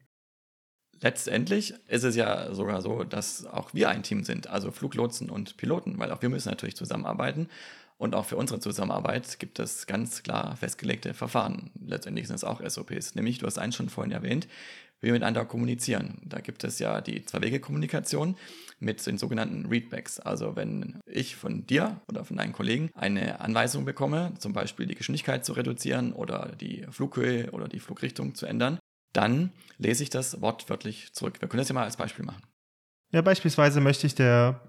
Letztendlich 1.00 1.74
ist 1.88 2.03
es 2.03 2.15
ja 2.15 2.53
sogar 2.55 2.81
so, 2.81 3.03
dass 3.03 3.45
auch 3.45 3.74
wir 3.74 3.89
ein 3.89 4.01
Team 4.01 4.24
sind, 4.24 4.47
also 4.47 4.71
Fluglotsen 4.71 5.29
und 5.29 5.57
Piloten, 5.57 6.00
weil 6.00 6.12
auch 6.12 6.21
wir 6.21 6.29
müssen 6.29 6.50
natürlich 6.50 6.75
zusammenarbeiten. 6.75 7.50
Und 7.97 8.13
auch 8.13 8.25
für 8.25 8.37
unsere 8.37 8.59
Zusammenarbeit 8.59 9.39
gibt 9.39 9.59
es 9.59 9.87
ganz 9.87 10.21
klar 10.21 10.55
festgelegte 10.55 11.13
Verfahren. 11.13 11.71
Letztendlich 11.83 12.27
sind 12.27 12.35
es 12.35 12.43
auch 12.43 12.61
SOPs. 12.67 13.15
Nämlich, 13.15 13.39
du 13.39 13.47
hast 13.47 13.57
eins 13.57 13.75
schon 13.75 13.89
vorhin 13.89 14.11
erwähnt, 14.11 14.47
wie 14.99 15.07
wir 15.07 15.13
miteinander 15.13 15.45
kommunizieren. 15.45 16.21
Da 16.25 16.39
gibt 16.39 16.63
es 16.63 16.79
ja 16.79 17.01
die 17.01 17.25
Zwei-Wege-Kommunikation 17.25 18.35
mit 18.79 19.05
den 19.05 19.17
sogenannten 19.17 19.65
Readbacks. 19.65 20.19
Also 20.19 20.55
wenn 20.55 20.99
ich 21.05 21.35
von 21.35 21.65
dir 21.65 22.01
oder 22.07 22.23
von 22.23 22.37
deinen 22.37 22.53
Kollegen 22.53 22.91
eine 22.93 23.39
Anweisung 23.41 23.85
bekomme, 23.85 24.33
zum 24.39 24.53
Beispiel 24.53 24.85
die 24.85 24.95
Geschwindigkeit 24.95 25.45
zu 25.45 25.53
reduzieren 25.53 26.13
oder 26.13 26.55
die 26.59 26.85
Flughöhe 26.91 27.51
oder 27.51 27.67
die 27.67 27.79
Flugrichtung 27.79 28.35
zu 28.35 28.45
ändern, 28.45 28.79
dann 29.13 29.51
lese 29.77 30.03
ich 30.03 30.09
das 30.11 30.41
wortwörtlich 30.41 31.13
zurück. 31.13 31.41
Wir 31.41 31.47
können 31.47 31.59
das 31.59 31.69
ja 31.69 31.75
mal 31.75 31.83
als 31.83 31.97
Beispiel 31.97 32.25
machen. 32.25 32.43
Ja, 33.11 33.21
beispielsweise 33.21 33.79
möchte 33.79 34.05
ich 34.05 34.15
der, 34.15 34.59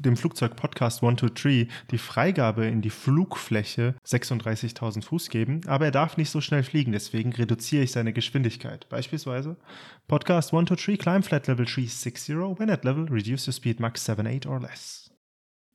dem 0.00 0.16
Flugzeug 0.16 0.56
Podcast 0.56 1.00
123 1.00 1.68
die 1.92 1.98
Freigabe 1.98 2.66
in 2.66 2.82
die 2.82 2.90
Flugfläche 2.90 3.94
36.000 4.04 5.04
Fuß 5.04 5.30
geben, 5.30 5.60
aber 5.68 5.84
er 5.84 5.90
darf 5.92 6.16
nicht 6.16 6.30
so 6.30 6.40
schnell 6.40 6.64
fliegen, 6.64 6.90
deswegen 6.90 7.32
reduziere 7.32 7.84
ich 7.84 7.92
seine 7.92 8.12
Geschwindigkeit. 8.12 8.88
Beispielsweise 8.88 9.56
Podcast 10.08 10.48
123 10.48 10.98
climb 10.98 11.24
flat 11.24 11.46
level 11.46 11.66
360, 11.66 12.58
when 12.58 12.68
at 12.68 12.84
level 12.84 13.04
reduce 13.04 13.46
your 13.46 13.54
speed 13.54 13.78
max 13.78 14.04
78 14.04 14.48
or 14.48 14.60
less. 14.60 15.12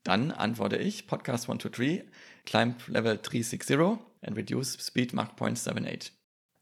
Dann 0.03 0.31
antworte 0.31 0.75
ich 0.75 1.07
Podcast 1.07 1.45
123 1.45 2.03
climb 2.45 2.75
level 2.88 3.17
360 3.17 3.97
and 4.21 4.35
reduce 4.35 4.73
speed 4.73 5.13
mach 5.13 5.35
0.78. 5.35 6.11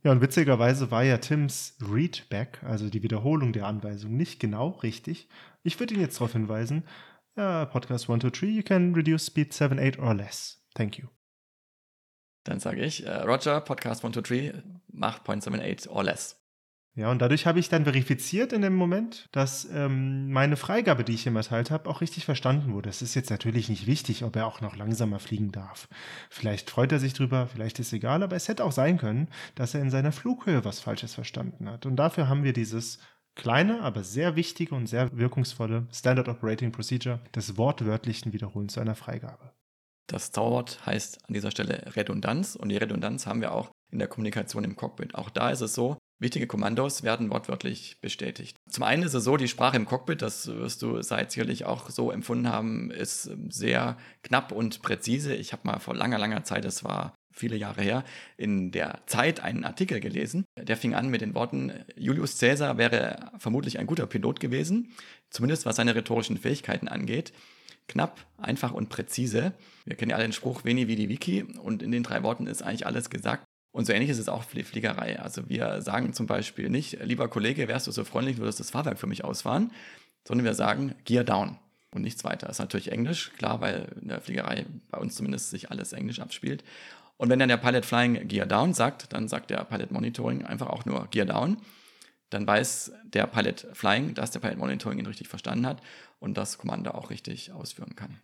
Ja, 0.08 0.14
und 0.14 0.22
witzigerweise 0.22 0.90
war 0.90 1.04
ja 1.04 1.18
Tims 1.18 1.76
Readback, 1.82 2.64
also 2.64 2.90
die 2.90 3.04
Wiederholung 3.04 3.52
der 3.52 3.66
Anweisung, 3.66 4.16
nicht 4.16 4.40
genau 4.40 4.70
richtig. 4.70 5.28
Ich 5.64 5.82
würde 5.82 5.96
ihn 5.96 6.00
jetzt 6.00 6.16
darauf 6.16 6.32
hinweisen, 6.32 6.86
ja, 7.36 7.66
Podcast 7.66 8.06
123, 8.06 8.56
you 8.56 8.64
can 8.64 8.96
reduce 8.96 9.26
speed 9.26 9.52
7, 9.52 9.78
8 9.78 10.00
or 10.00 10.14
less. 10.14 10.66
Thank 10.76 10.98
you. 10.98 11.10
Dann 12.46 12.62
sage 12.62 12.86
ich, 12.86 13.06
äh, 13.06 13.24
Roger, 13.24 13.60
Podcast 13.60 14.02
123, 14.02 14.64
mach 14.88 15.20
0.78 15.26 15.90
or 15.90 16.06
less. 16.06 16.42
Ja, 16.98 17.12
und 17.12 17.22
dadurch 17.22 17.46
habe 17.46 17.60
ich 17.60 17.70
dann 17.70 17.84
verifiziert 17.84 18.52
in 18.54 18.64
dem 18.64 18.74
Moment, 18.74 19.30
dass 19.32 19.70
ähm, 19.72 20.32
meine 20.32 20.56
Freigabe, 20.56 21.04
die 21.04 21.14
ich 21.14 21.28
ihm 21.28 21.36
erteilt 21.36 21.70
habe, 21.70 21.88
auch 21.88 22.02
richtig 22.02 22.26
verstanden 22.26 22.74
wurde. 22.74 22.90
Es 22.90 23.04
ist 23.04 23.14
jetzt 23.14 23.30
natürlich 23.30 23.70
nicht 23.70 23.86
wichtig, 23.86 24.24
ob 24.24 24.36
er 24.36 24.48
auch 24.48 24.62
noch 24.62 24.76
langsamer 24.76 25.20
fliegen 25.20 25.52
darf. 25.52 25.88
Vielleicht 26.32 26.72
freut 26.72 26.92
er 26.92 26.98
sich 26.98 27.14
drüber, 27.14 27.46
vielleicht 27.46 27.78
ist 27.78 27.94
egal, 27.94 28.24
aber 28.24 28.36
es 28.36 28.48
hätte 28.48 28.66
auch 28.66 28.72
sein 28.72 28.98
können, 28.98 29.28
dass 29.54 29.76
er 29.76 29.82
in 29.82 29.92
seiner 29.92 30.12
Flughöhe 30.12 30.66
was 30.66 30.80
Falsches 30.80 31.14
verstanden 31.14 31.70
hat. 31.70 31.86
Und 31.86 31.98
dafür 31.98 32.30
haben 32.30 32.44
wir 32.44 32.54
dieses 32.54 32.98
kleine, 33.36 33.82
aber 33.82 34.04
sehr 34.04 34.36
wichtige 34.36 34.74
und 34.74 34.88
sehr 34.88 35.16
wirkungsvolle 35.16 35.86
Standard 35.94 36.28
Operating 36.28 36.72
Procedure 36.72 37.20
des 37.36 37.60
wortwörtlichen 37.60 38.34
Wiederholens 38.34 38.76
einer 38.76 38.96
Freigabe. 38.96 39.52
Das 40.08 40.32
Zauberwort 40.32 40.84
heißt 40.84 41.28
an 41.28 41.36
dieser 41.36 41.52
Stelle 41.52 41.96
Redundanz 41.96 42.56
und 42.56 42.70
die 42.70 42.78
Redundanz 42.78 43.28
haben 43.28 43.42
wir 43.42 43.52
auch 43.52 43.70
in 43.92 44.00
der 44.00 44.08
Kommunikation 44.08 44.64
im 44.64 44.76
Cockpit. 44.76 45.14
Auch 45.14 45.30
da 45.30 45.52
ist 45.52 45.62
es 45.62 45.76
so, 45.76 45.98
Wichtige 46.20 46.48
Kommandos 46.48 47.04
werden 47.04 47.30
wortwörtlich 47.30 47.98
bestätigt. 48.02 48.58
Zum 48.70 48.84
einen 48.84 49.04
ist 49.04 49.14
es 49.14 49.24
so, 49.24 49.38
die 49.38 49.48
Sprache 49.48 49.78
im 49.78 49.86
Cockpit, 49.86 50.24
das 50.24 50.48
wirst 50.48 50.82
du 50.82 51.02
seit 51.04 51.32
sicherlich 51.32 51.66
auch 51.66 51.92
so 51.92 52.12
empfunden 52.12 52.50
haben, 52.50 52.90
ist 52.90 53.30
sehr 53.50 53.98
knapp 54.24 54.52
und 54.52 54.82
präzise. 54.82 55.36
Ich 55.36 55.54
habe 55.54 55.62
mal 55.66 55.80
vor 55.80 55.96
langer, 55.96 56.18
langer 56.18 56.44
Zeit, 56.44 56.66
das 56.66 56.84
war 56.84 57.14
viele 57.32 57.56
Jahre 57.56 57.84
her, 57.84 58.04
in 58.36 58.72
der 58.72 59.02
Zeit 59.06 59.42
einen 59.42 59.64
Artikel 59.64 60.00
gelesen. 60.00 60.46
Der 60.58 60.76
fing 60.76 60.96
an 60.96 61.10
mit 61.10 61.22
den 61.22 61.36
Worten, 61.36 61.72
Julius 61.96 62.40
Caesar 62.40 62.80
wäre 62.80 63.32
vermutlich 63.38 63.78
ein 63.78 63.86
guter 63.86 64.08
Pilot 64.08 64.40
gewesen, 64.40 64.94
zumindest 65.30 65.68
was 65.68 65.76
seine 65.76 65.94
rhetorischen 65.94 66.38
Fähigkeiten 66.38 66.88
angeht. 66.88 67.32
Knapp, 67.88 68.26
einfach 68.38 68.74
und 68.74 68.90
präzise. 68.90 69.54
Wir 69.86 69.96
kennen 69.96 70.10
ja 70.10 70.18
alle 70.18 70.26
den 70.26 70.34
Spruch, 70.34 70.66
Veni 70.66 70.88
Vidi 70.88 71.10
Vici 71.10 71.44
und 71.62 71.84
in 71.84 71.92
den 71.92 72.04
drei 72.04 72.24
Worten 72.24 72.48
ist 72.48 72.64
eigentlich 72.64 72.88
alles 72.88 73.10
gesagt. 73.12 73.46
Und 73.78 73.86
so 73.86 73.94
ähnlich 73.94 74.10
ist 74.10 74.18
es 74.18 74.28
auch 74.28 74.42
für 74.42 74.56
die 74.56 74.64
Fliegerei. 74.64 75.20
Also 75.20 75.48
wir 75.50 75.84
sagen 75.84 76.12
zum 76.12 76.26
Beispiel 76.26 76.68
nicht, 76.68 76.98
lieber 77.04 77.28
Kollege, 77.28 77.68
wärst 77.68 77.86
du 77.86 77.92
so 77.92 78.04
freundlich, 78.06 78.40
würdest 78.40 78.60
das 78.60 78.72
Fahrwerk 78.72 78.98
für 78.98 79.06
mich 79.06 79.24
ausfahren, 79.24 79.70
sondern 80.28 80.46
wir 80.46 80.56
sagen 80.56 80.96
Gear 81.06 81.24
down 81.24 81.60
und 81.92 82.02
nichts 82.02 82.24
weiter. 82.24 82.48
Das 82.48 82.56
ist 82.56 82.60
natürlich 82.60 82.92
Englisch, 82.92 83.32
klar, 83.38 83.62
weil 83.62 83.88
in 84.02 84.08
der 84.08 84.20
Fliegerei 84.20 84.66
bei 84.90 84.98
uns 84.98 85.14
zumindest 85.14 85.52
sich 85.52 85.70
alles 85.70 85.94
Englisch 85.94 86.20
abspielt. 86.20 86.64
Und 87.18 87.30
wenn 87.30 87.38
dann 87.38 87.50
der 87.50 87.58
Pilot 87.58 87.86
Flying 87.86 88.28
Gear 88.28 88.48
Down 88.48 88.74
sagt, 88.74 89.14
dann 89.14 89.28
sagt 89.28 89.52
der 89.52 89.64
Pilot 89.64 89.92
Monitoring 89.92 90.44
einfach 90.44 90.70
auch 90.70 90.86
nur 90.86 91.06
Gear 91.12 91.28
Down. 91.28 91.58
Dann 92.32 92.48
weiß 92.48 92.94
der 93.04 93.28
Pilot 93.28 93.68
Flying, 93.74 94.16
dass 94.16 94.32
der 94.32 94.40
Pilot 94.40 94.58
Monitoring 94.58 94.98
ihn 94.98 95.06
richtig 95.06 95.28
verstanden 95.28 95.68
hat 95.68 95.84
und 96.20 96.36
das 96.36 96.58
Kommando 96.58 96.90
auch 96.96 97.12
richtig 97.12 97.52
ausführen 97.52 97.96
kann. 97.96 98.20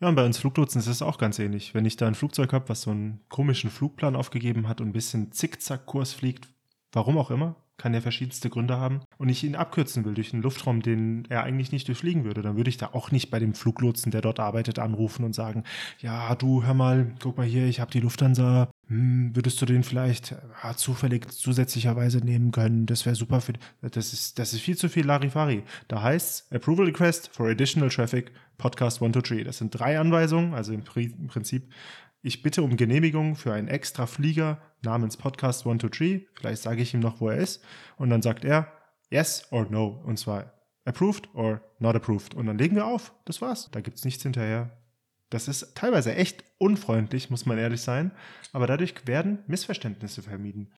Ja, 0.00 0.08
und 0.08 0.14
bei 0.14 0.24
uns 0.24 0.38
Fluglotsen 0.38 0.80
ist 0.80 0.86
es 0.86 1.02
auch 1.02 1.18
ganz 1.18 1.38
ähnlich. 1.38 1.74
Wenn 1.74 1.84
ich 1.84 1.96
da 1.96 2.06
ein 2.06 2.14
Flugzeug 2.14 2.52
habe, 2.52 2.68
was 2.68 2.82
so 2.82 2.90
einen 2.90 3.20
komischen 3.28 3.70
Flugplan 3.70 4.14
aufgegeben 4.14 4.68
hat 4.68 4.80
und 4.80 4.88
ein 4.88 4.92
bisschen 4.92 5.32
Zickzackkurs 5.32 6.12
fliegt, 6.12 6.48
warum 6.92 7.18
auch 7.18 7.30
immer, 7.30 7.56
kann 7.78 7.94
ja 7.94 8.00
verschiedenste 8.00 8.50
Gründe 8.50 8.76
haben, 8.78 9.00
und 9.16 9.28
ich 9.28 9.44
ihn 9.44 9.56
abkürzen 9.56 10.04
will 10.04 10.14
durch 10.14 10.32
einen 10.32 10.42
Luftraum, 10.42 10.82
den 10.82 11.24
er 11.28 11.44
eigentlich 11.44 11.72
nicht 11.72 11.88
durchfliegen 11.88 12.24
würde, 12.24 12.42
dann 12.42 12.56
würde 12.56 12.70
ich 12.70 12.76
da 12.76 12.90
auch 12.92 13.10
nicht 13.10 13.30
bei 13.30 13.38
dem 13.38 13.54
Fluglotsen, 13.54 14.12
der 14.12 14.20
dort 14.20 14.40
arbeitet, 14.40 14.78
anrufen 14.78 15.24
und 15.24 15.34
sagen, 15.34 15.64
ja, 16.00 16.34
du, 16.34 16.64
hör 16.64 16.74
mal, 16.74 17.12
guck 17.20 17.38
mal 17.38 17.46
hier, 17.46 17.66
ich 17.66 17.80
habe 17.80 17.90
die 17.90 18.00
Lufthansa, 18.00 18.68
hm, 18.88 19.36
würdest 19.36 19.60
du 19.60 19.66
den 19.66 19.84
vielleicht 19.84 20.34
ja, 20.62 20.74
zufällig 20.74 21.30
zusätzlicherweise 21.30 22.18
nehmen 22.18 22.52
können? 22.52 22.86
Das 22.86 23.04
wäre 23.06 23.14
super 23.14 23.40
für. 23.40 23.52
Das 23.82 24.12
ist, 24.12 24.38
das 24.38 24.52
ist 24.52 24.62
viel 24.62 24.76
zu 24.76 24.88
viel 24.88 25.06
Larifari. 25.06 25.62
Da 25.88 26.02
heißt 26.02 26.52
Approval 26.52 26.86
Request 26.86 27.30
for 27.32 27.48
Additional 27.48 27.90
Traffic 27.90 28.32
Podcast 28.56 28.98
123. 28.98 29.44
Das 29.44 29.58
sind 29.58 29.78
drei 29.78 30.00
Anweisungen, 30.00 30.54
also 30.54 30.72
im, 30.72 30.82
im 30.96 31.26
Prinzip, 31.28 31.70
ich 32.22 32.42
bitte 32.42 32.62
um 32.62 32.76
Genehmigung 32.76 33.36
für 33.36 33.52
einen 33.52 33.68
extra 33.68 34.06
Flieger 34.06 34.60
namens 34.82 35.16
Podcast 35.16 35.60
123. 35.60 36.28
Vielleicht 36.34 36.62
sage 36.62 36.82
ich 36.82 36.94
ihm 36.94 37.00
noch, 37.00 37.20
wo 37.20 37.28
er 37.28 37.36
ist. 37.36 37.62
Und 37.96 38.10
dann 38.10 38.22
sagt 38.22 38.44
er 38.44 38.72
Yes 39.10 39.46
or 39.50 39.66
No. 39.70 40.02
Und 40.04 40.18
zwar 40.18 40.52
approved 40.84 41.32
or 41.34 41.60
not 41.78 41.94
approved. 41.94 42.34
Und 42.34 42.46
dann 42.46 42.58
legen 42.58 42.76
wir 42.76 42.86
auf. 42.86 43.12
Das 43.24 43.40
war's. 43.40 43.70
Da 43.70 43.80
gibt 43.80 43.98
es 43.98 44.04
nichts 44.04 44.22
hinterher. 44.22 44.78
Das 45.30 45.46
ist 45.46 45.74
teilweise 45.74 46.14
echt 46.14 46.44
unfreundlich, 46.58 47.30
muss 47.30 47.46
man 47.46 47.58
ehrlich 47.58 47.82
sein, 47.82 48.12
aber 48.52 48.66
dadurch 48.66 48.94
werden 49.06 49.40
Missverständnisse 49.46 50.22
vermieden. 50.22 50.72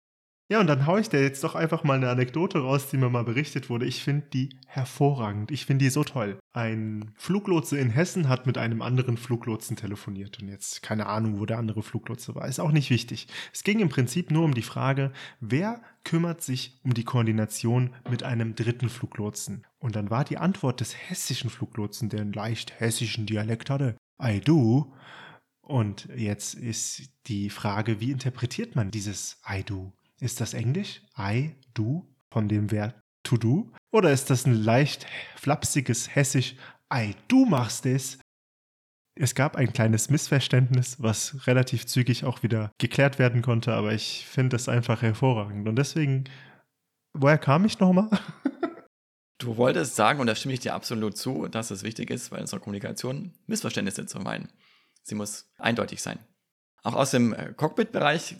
Ja, 0.51 0.59
und 0.59 0.67
dann 0.67 0.85
haue 0.85 1.01
ich 1.01 1.09
dir 1.09 1.23
jetzt 1.23 1.45
doch 1.45 1.55
einfach 1.55 1.85
mal 1.85 1.95
eine 1.95 2.11
Anekdote 2.11 2.59
raus, 2.59 2.89
die 2.89 2.97
mir 2.97 3.09
mal 3.09 3.23
berichtet 3.23 3.71
wurde. 3.71 3.87
Ich 3.87 4.03
finde 4.03 4.27
die 4.33 4.49
hervorragend. 4.67 5.53
Ich 5.53 5.65
finde 5.65 5.85
die 5.85 5.91
so 5.91 6.03
toll. 6.03 6.41
Ein 6.53 7.13
Fluglotse 7.17 7.79
in 7.79 7.89
Hessen 7.89 8.29
hat 8.29 8.49
mit 8.49 8.59
einem 8.59 8.83
anderen 8.83 9.17
Fluglotsen 9.17 9.77
telefoniert. 9.77 10.41
Und 10.43 10.49
jetzt 10.49 10.83
keine 10.83 11.07
Ahnung, 11.07 11.39
wo 11.39 11.47
der 11.47 11.59
andere 11.59 11.85
Fluglotse 11.85 12.35
war. 12.35 12.49
Ist 12.49 12.59
auch 12.59 12.73
nicht 12.73 12.91
wichtig. 12.91 13.29
Es 13.53 13.63
ging 13.63 13.79
im 13.79 13.91
Prinzip 13.91 14.33
nur 14.33 14.43
um 14.43 14.53
die 14.53 14.63
Frage, 14.63 15.13
wer 15.39 15.83
kümmert 16.03 16.43
sich 16.43 16.81
um 16.83 16.95
die 16.95 17.05
Koordination 17.05 17.95
mit 18.11 18.25
einem 18.25 18.57
dritten 18.57 18.89
Fluglotsen? 18.89 19.65
Und 19.79 19.95
dann 19.95 20.11
war 20.11 20.25
die 20.25 20.39
Antwort 20.39 20.81
des 20.81 20.97
hessischen 20.97 21.49
Fluglotsen, 21.49 22.09
der 22.09 22.23
einen 22.23 22.33
leicht 22.33 22.81
hessischen 22.81 23.25
Dialekt 23.25 23.71
hatte, 23.71 23.97
I 24.21 24.41
do. 24.41 24.93
Und 25.61 26.09
jetzt 26.17 26.55
ist 26.55 27.09
die 27.29 27.51
Frage, 27.51 28.01
wie 28.01 28.11
interpretiert 28.11 28.75
man 28.75 28.91
dieses 28.91 29.41
I 29.49 29.63
do? 29.63 29.93
Ist 30.21 30.41
das 30.41 30.55
Englisch? 30.55 31.01
I 31.19 31.57
do 31.73 32.07
von 32.31 32.49
dem 32.49 32.71
Verb 32.71 33.01
to 33.23 33.37
do? 33.39 33.73
Oder 33.91 34.13
ist 34.13 34.29
das 34.29 34.47
ein 34.47 34.55
leicht 34.55 35.07
flapsiges 35.37 36.15
Hessisch 36.15 36.57
I 36.93 37.15
du 37.29 37.47
machst 37.47 37.87
es? 37.87 38.19
Es 39.19 39.35
gab 39.35 39.57
ein 39.57 39.73
kleines 39.73 40.11
Missverständnis, 40.11 41.03
was 41.03 41.47
relativ 41.47 41.87
zügig 41.87 42.25
auch 42.25 42.43
wieder 42.43 42.71
geklärt 42.79 43.19
werden 43.19 43.43
konnte, 43.43 43.75
aber 43.75 43.93
ich 43.93 44.27
finde 44.27 44.51
das 44.51 44.69
einfach 44.69 45.03
hervorragend. 45.03 45.69
Und 45.69 45.77
deswegen, 45.77 46.25
woher 47.13 47.39
kam 47.39 47.65
ich 47.65 47.79
nochmal? 47.81 48.11
Du 49.39 49.57
wolltest 49.57 49.97
sagen, 49.97 50.21
und 50.21 50.27
da 50.27 50.35
stimme 50.35 50.53
ich 50.53 50.61
dir 50.61 50.75
absolut 50.75 51.17
zu, 51.17 51.49
dass 51.49 51.71
es 51.71 51.83
wichtig 51.83 52.11
ist, 52.11 52.31
bei 52.31 52.39
unserer 52.39 52.61
Kommunikation 52.61 53.33
Missverständnisse 53.47 54.05
zu 54.05 54.19
vermeiden. 54.19 54.51
Sie 55.03 55.15
muss 55.15 55.51
eindeutig 55.59 56.03
sein. 56.03 56.19
Auch 56.83 56.95
aus 56.95 57.11
dem 57.11 57.33
äh, 57.33 57.53
Cockpit-Bereich, 57.55 58.37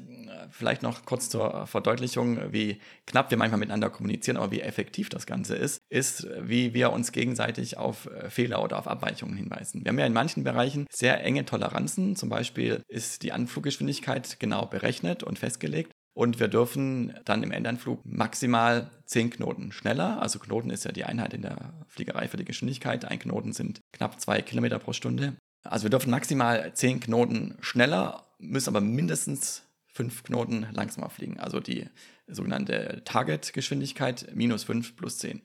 vielleicht 0.51 0.83
noch 0.83 1.05
kurz 1.05 1.29
zur 1.29 1.67
Verdeutlichung, 1.67 2.53
wie 2.53 2.81
knapp 3.07 3.31
wir 3.31 3.39
manchmal 3.39 3.61
miteinander 3.61 3.91
kommunizieren, 3.91 4.37
aber 4.37 4.51
wie 4.51 4.61
effektiv 4.61 5.09
das 5.09 5.27
Ganze 5.27 5.57
ist, 5.57 5.79
ist, 5.89 6.27
wie 6.41 6.75
wir 6.75 6.93
uns 6.93 7.13
gegenseitig 7.13 7.77
auf 7.77 8.07
äh, 8.07 8.31
Fehler 8.31 8.63
oder 8.63 8.79
auf 8.79 8.89
Abweichungen 8.89 9.37
hinweisen. 9.37 9.85
Wir 9.85 9.91
haben 9.91 9.99
ja 9.99 10.07
in 10.07 10.13
manchen 10.13 10.45
Bereichen 10.45 10.87
sehr 10.91 11.23
enge 11.25 11.45
Toleranzen. 11.45 12.17
Zum 12.17 12.29
Beispiel 12.29 12.83
ist 12.89 13.23
die 13.23 13.33
Anfluggeschwindigkeit 13.33 14.39
genau 14.41 14.67
berechnet 14.67 15.23
und 15.23 15.39
festgelegt. 15.39 15.93
Und 16.13 16.41
wir 16.41 16.49
dürfen 16.49 17.15
dann 17.25 17.43
im 17.43 17.53
Endanflug 17.53 18.01
maximal 18.05 18.91
10 19.07 19.31
Knoten 19.31 19.73
schneller. 19.73 20.21
Also 20.21 20.39
Knoten 20.39 20.71
ist 20.71 20.85
ja 20.85 20.93
die 20.93 21.05
Einheit 21.05 21.33
in 21.35 21.43
der 21.43 21.73
Fliegerei 21.87 22.29
für 22.29 22.37
die 22.37 22.45
Geschwindigkeit. 22.45 23.05
Ein 23.05 23.21
Knoten 23.21 23.53
sind 23.53 23.81
knapp 23.93 24.21
2 24.21 24.43
Kilometer 24.43 24.79
pro 24.79 24.93
Stunde. 24.93 25.37
Also 25.63 25.85
wir 25.85 25.91
dürfen 25.91 26.11
maximal 26.11 26.73
10 26.75 27.01
Knoten 27.01 27.57
schneller, 27.61 28.27
müssen 28.39 28.71
aber 28.71 28.81
mindestens 28.81 29.63
5 29.93 30.25
Knoten 30.25 30.67
langsamer 30.73 31.11
fliegen. 31.11 31.39
Also 31.39 31.61
die 31.61 31.87
sogenannte 32.27 33.03
Target-Geschwindigkeit 33.05 34.29
minus 34.35 34.65
5 34.65 34.97
plus 34.97 35.19
10. 35.19 35.43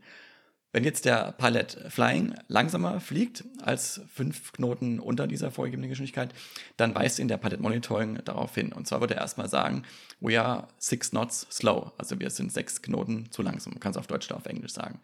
Wenn 0.76 0.84
jetzt 0.84 1.06
der 1.06 1.32
Pilot 1.32 1.78
Flying 1.88 2.36
langsamer 2.50 3.00
fliegt 3.00 3.46
als 3.62 4.02
fünf 4.14 4.52
Knoten 4.52 5.00
unter 5.00 5.26
dieser 5.26 5.50
vorgegebenen 5.50 5.90
Geschwindigkeit, 5.90 6.34
dann 6.76 6.94
weist 6.94 7.18
ihn 7.18 7.30
der 7.30 7.38
Pilot 7.38 7.62
Monitoring 7.62 8.20
darauf 8.26 8.54
hin. 8.56 8.74
Und 8.74 8.86
zwar 8.86 9.00
wird 9.00 9.12
er 9.12 9.20
erstmal 9.20 9.48
sagen, 9.48 9.84
we 10.20 10.38
are 10.38 10.68
six 10.78 11.12
knots 11.12 11.48
slow. 11.50 11.94
Also 11.98 12.20
wir 12.20 12.30
sind 12.30 12.52
sechs 12.52 12.82
Knoten 12.82 13.32
zu 13.32 13.42
langsam. 13.42 13.72
Man 13.72 13.80
kann 13.80 13.92
es 13.92 13.98
auf 13.98 14.08
Deutsch 14.08 14.28
oder 14.28 14.36
auf 14.36 14.48
Englisch 14.48 14.74
sagen. 14.74 15.00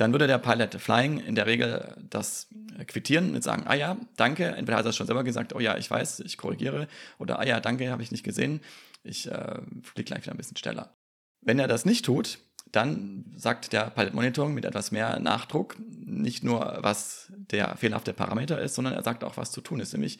Dann 0.00 0.12
würde 0.12 0.26
der 0.26 0.38
Pilot 0.38 0.76
Flying 0.76 1.18
in 1.18 1.34
der 1.34 1.44
Regel 1.44 1.94
das 2.08 2.48
quittieren 2.86 3.34
und 3.34 3.44
sagen, 3.44 3.64
ah 3.66 3.74
ja, 3.74 3.98
danke. 4.16 4.46
Entweder 4.46 4.78
hat 4.78 4.86
er 4.86 4.90
es 4.90 4.96
schon 4.96 5.06
selber 5.06 5.24
gesagt, 5.24 5.54
oh 5.54 5.60
ja, 5.60 5.76
ich 5.76 5.90
weiß, 5.90 6.20
ich 6.20 6.38
korrigiere. 6.38 6.88
Oder 7.18 7.38
ah 7.38 7.44
ja, 7.44 7.60
danke, 7.60 7.90
habe 7.90 8.02
ich 8.02 8.10
nicht 8.10 8.24
gesehen. 8.24 8.60
Ich 9.02 9.30
äh, 9.30 9.58
fliege 9.82 10.06
gleich 10.06 10.22
wieder 10.22 10.32
ein 10.32 10.38
bisschen 10.38 10.56
schneller. 10.56 10.96
Wenn 11.42 11.58
er 11.58 11.68
das 11.68 11.84
nicht 11.84 12.06
tut, 12.06 12.38
dann 12.72 13.26
sagt 13.36 13.74
der 13.74 13.90
Pilot 13.90 14.14
Monitoring 14.14 14.54
mit 14.54 14.64
etwas 14.64 14.90
mehr 14.90 15.18
Nachdruck 15.18 15.76
nicht 15.78 16.44
nur, 16.44 16.78
was 16.80 17.30
der 17.36 17.76
fehlerhafte 17.76 18.14
Parameter 18.14 18.58
ist, 18.58 18.76
sondern 18.76 18.94
er 18.94 19.02
sagt 19.02 19.22
auch, 19.22 19.36
was 19.36 19.52
zu 19.52 19.60
tun 19.60 19.80
ist, 19.80 19.92
nämlich 19.92 20.18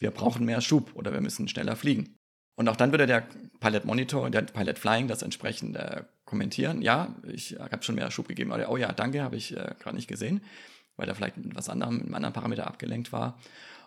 wir 0.00 0.10
brauchen 0.10 0.44
mehr 0.44 0.60
Schub 0.60 0.90
oder 0.94 1.12
wir 1.12 1.20
müssen 1.20 1.46
schneller 1.46 1.76
fliegen. 1.76 2.16
Und 2.56 2.68
auch 2.68 2.76
dann 2.76 2.90
würde 2.90 3.06
der 3.06 3.28
Pilot 3.60 3.84
Monitor, 3.84 4.28
der 4.28 4.42
Pilot 4.42 4.78
Flying 4.78 5.06
das 5.06 5.22
entsprechend 5.22 5.76
äh, 5.76 6.02
kommentieren. 6.30 6.80
Ja, 6.80 7.14
ich 7.24 7.56
habe 7.58 7.82
schon 7.82 7.96
mehr 7.96 8.10
Schub 8.10 8.28
gegeben. 8.28 8.52
Oder, 8.52 8.70
oh 8.70 8.76
ja, 8.76 8.92
danke, 8.92 9.22
habe 9.22 9.36
ich 9.36 9.54
äh, 9.54 9.74
gerade 9.80 9.96
nicht 9.96 10.08
gesehen, 10.08 10.40
weil 10.96 11.08
er 11.08 11.14
vielleicht 11.14 11.36
mit 11.36 11.54
was 11.54 11.68
anderem, 11.68 11.96
mit 11.96 12.04
einem 12.06 12.14
anderen 12.14 12.32
Parameter 12.32 12.66
abgelenkt 12.66 13.12
war. 13.12 13.36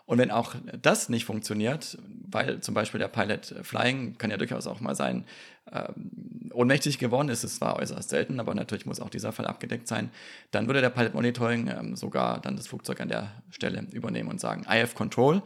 Und 0.06 0.18
wenn 0.18 0.30
auch 0.30 0.54
das 0.82 1.08
nicht 1.08 1.24
funktioniert, 1.24 1.96
weil 2.28 2.60
zum 2.60 2.74
Beispiel 2.74 2.98
der 2.98 3.08
Pilot 3.08 3.54
Flying 3.62 4.18
kann 4.18 4.30
ja 4.30 4.36
durchaus 4.36 4.66
auch 4.66 4.80
mal 4.80 4.94
sein, 4.94 5.24
ähm, 5.72 6.50
ohnmächtig 6.52 6.98
geworden 6.98 7.30
ist, 7.30 7.42
es 7.42 7.62
war 7.62 7.76
äußerst 7.76 8.10
selten, 8.10 8.38
aber 8.38 8.54
natürlich 8.54 8.84
muss 8.84 9.00
auch 9.00 9.08
dieser 9.08 9.32
Fall 9.32 9.46
abgedeckt 9.46 9.88
sein, 9.88 10.10
dann 10.50 10.66
würde 10.66 10.82
der 10.82 10.90
Pilot 10.90 11.14
Monitoring 11.14 11.68
ähm, 11.68 11.96
sogar 11.96 12.38
dann 12.42 12.56
das 12.56 12.66
Flugzeug 12.66 13.00
an 13.00 13.08
der 13.08 13.32
Stelle 13.48 13.86
übernehmen 13.92 14.28
und 14.28 14.40
sagen, 14.40 14.66
I 14.68 14.82
have 14.82 14.94
control 14.94 15.42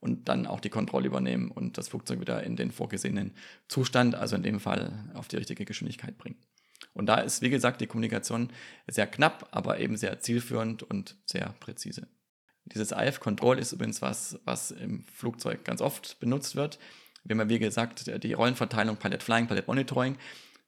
und 0.00 0.28
dann 0.28 0.46
auch 0.46 0.60
die 0.60 0.70
Kontrolle 0.70 1.06
übernehmen 1.06 1.50
und 1.50 1.78
das 1.78 1.88
Flugzeug 1.88 2.20
wieder 2.20 2.42
in 2.42 2.56
den 2.56 2.70
vorgesehenen 2.70 3.34
Zustand, 3.68 4.14
also 4.14 4.36
in 4.36 4.42
dem 4.42 4.60
Fall 4.60 5.10
auf 5.14 5.28
die 5.28 5.36
richtige 5.36 5.64
Geschwindigkeit 5.64 6.18
bringen. 6.18 6.36
Und 6.94 7.06
da 7.06 7.16
ist, 7.16 7.42
wie 7.42 7.50
gesagt, 7.50 7.80
die 7.80 7.86
Kommunikation 7.86 8.50
sehr 8.86 9.06
knapp, 9.06 9.48
aber 9.50 9.78
eben 9.78 9.96
sehr 9.96 10.20
zielführend 10.20 10.82
und 10.82 11.16
sehr 11.26 11.54
präzise. 11.60 12.08
Dieses 12.64 12.92
IF 12.92 13.20
Control 13.20 13.58
ist 13.58 13.72
übrigens 13.72 14.02
was, 14.02 14.38
was 14.44 14.70
im 14.70 15.04
Flugzeug 15.04 15.64
ganz 15.64 15.80
oft 15.80 16.20
benutzt 16.20 16.54
wird. 16.54 16.78
Wir 17.24 17.34
haben 17.34 17.48
ja, 17.48 17.54
wie 17.54 17.58
gesagt, 17.58 18.10
die 18.22 18.32
Rollenverteilung 18.32 18.96
Pilot 18.96 19.22
Flying, 19.22 19.46
Pilot 19.46 19.66
Monitoring. 19.66 20.16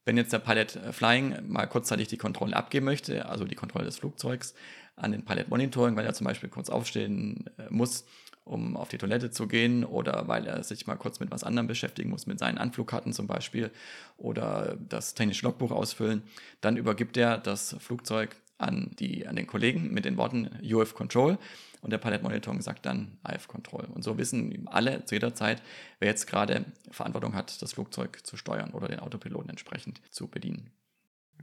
Wenn 0.04 0.16
jetzt 0.16 0.32
der 0.32 0.38
Pilot 0.38 0.78
Flying 0.92 1.48
mal 1.48 1.66
kurzzeitig 1.66 2.08
die 2.08 2.16
Kontrolle 2.16 2.56
abgeben 2.56 2.86
möchte, 2.86 3.26
also 3.26 3.44
die 3.44 3.54
Kontrolle 3.54 3.84
des 3.84 3.98
Flugzeugs 3.98 4.54
an 4.96 5.12
den 5.12 5.24
Pilot 5.24 5.48
Monitoring, 5.48 5.96
weil 5.96 6.06
er 6.06 6.14
zum 6.14 6.26
Beispiel 6.26 6.48
kurz 6.48 6.70
aufstehen 6.70 7.44
äh, 7.58 7.66
muss, 7.70 8.04
um 8.44 8.76
auf 8.76 8.88
die 8.88 8.98
Toilette 8.98 9.30
zu 9.30 9.46
gehen 9.46 9.84
oder 9.84 10.26
weil 10.28 10.46
er 10.46 10.62
sich 10.64 10.86
mal 10.86 10.96
kurz 10.96 11.20
mit 11.20 11.30
was 11.30 11.44
anderem 11.44 11.66
beschäftigen 11.66 12.10
muss, 12.10 12.26
mit 12.26 12.38
seinen 12.38 12.58
Anflugkarten 12.58 13.12
zum 13.12 13.26
Beispiel 13.26 13.70
oder 14.16 14.76
das 14.88 15.14
technische 15.14 15.46
Logbuch 15.46 15.70
ausfüllen, 15.70 16.22
dann 16.60 16.76
übergibt 16.76 17.16
er 17.16 17.38
das 17.38 17.76
Flugzeug 17.78 18.36
an, 18.58 18.90
die, 18.98 19.26
an 19.26 19.36
den 19.36 19.46
Kollegen 19.46 19.92
mit 19.92 20.04
den 20.04 20.16
Worten 20.16 20.50
UF 20.62 20.94
Control 20.94 21.38
und 21.80 21.90
der 21.90 21.98
Pilot 21.98 22.22
Monitoring 22.22 22.60
sagt 22.60 22.84
dann 22.84 23.18
IF 23.26 23.48
Control. 23.48 23.86
Und 23.86 24.02
so 24.02 24.18
wissen 24.18 24.68
alle 24.68 25.04
zu 25.04 25.14
jeder 25.14 25.34
Zeit, 25.34 25.62
wer 25.98 26.08
jetzt 26.08 26.26
gerade 26.26 26.66
Verantwortung 26.90 27.34
hat, 27.34 27.60
das 27.62 27.72
Flugzeug 27.72 28.20
zu 28.24 28.36
steuern 28.36 28.72
oder 28.72 28.88
den 28.88 29.00
Autopiloten 29.00 29.50
entsprechend 29.50 30.00
zu 30.10 30.28
bedienen. 30.28 30.70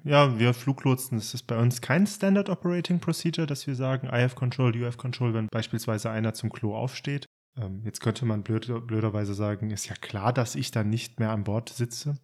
Ja, 0.04 0.40
wir 0.40 0.54
Fluglotsen, 0.54 1.18
es 1.18 1.34
ist 1.34 1.44
bei 1.44 1.58
uns 1.58 1.82
kein 1.82 2.08
Standard 2.08 2.50
Operating 2.50 3.00
Procedure, 3.00 3.48
dass 3.48 3.68
wir 3.68 3.76
sagen 3.76 4.08
IF 4.08 4.36
Control, 4.36 4.76
UF 4.84 4.98
Control, 4.98 5.34
wenn 5.34 5.48
beispielsweise 5.48 6.10
einer 6.10 6.34
zum 6.34 6.52
Klo 6.52 6.76
aufsteht. 6.76 7.26
Ähm, 7.60 7.82
jetzt 7.84 8.02
könnte 8.02 8.26
man 8.26 8.44
blöd, 8.44 8.72
blöderweise 8.88 9.34
sagen, 9.34 9.72
ist 9.72 9.90
ja 9.90 9.96
klar, 9.96 10.32
dass 10.32 10.56
ich 10.56 10.72
dann 10.72 10.90
nicht 10.90 11.20
mehr 11.20 11.32
an 11.32 11.44
Bord 11.44 11.70
sitze. 11.70 12.16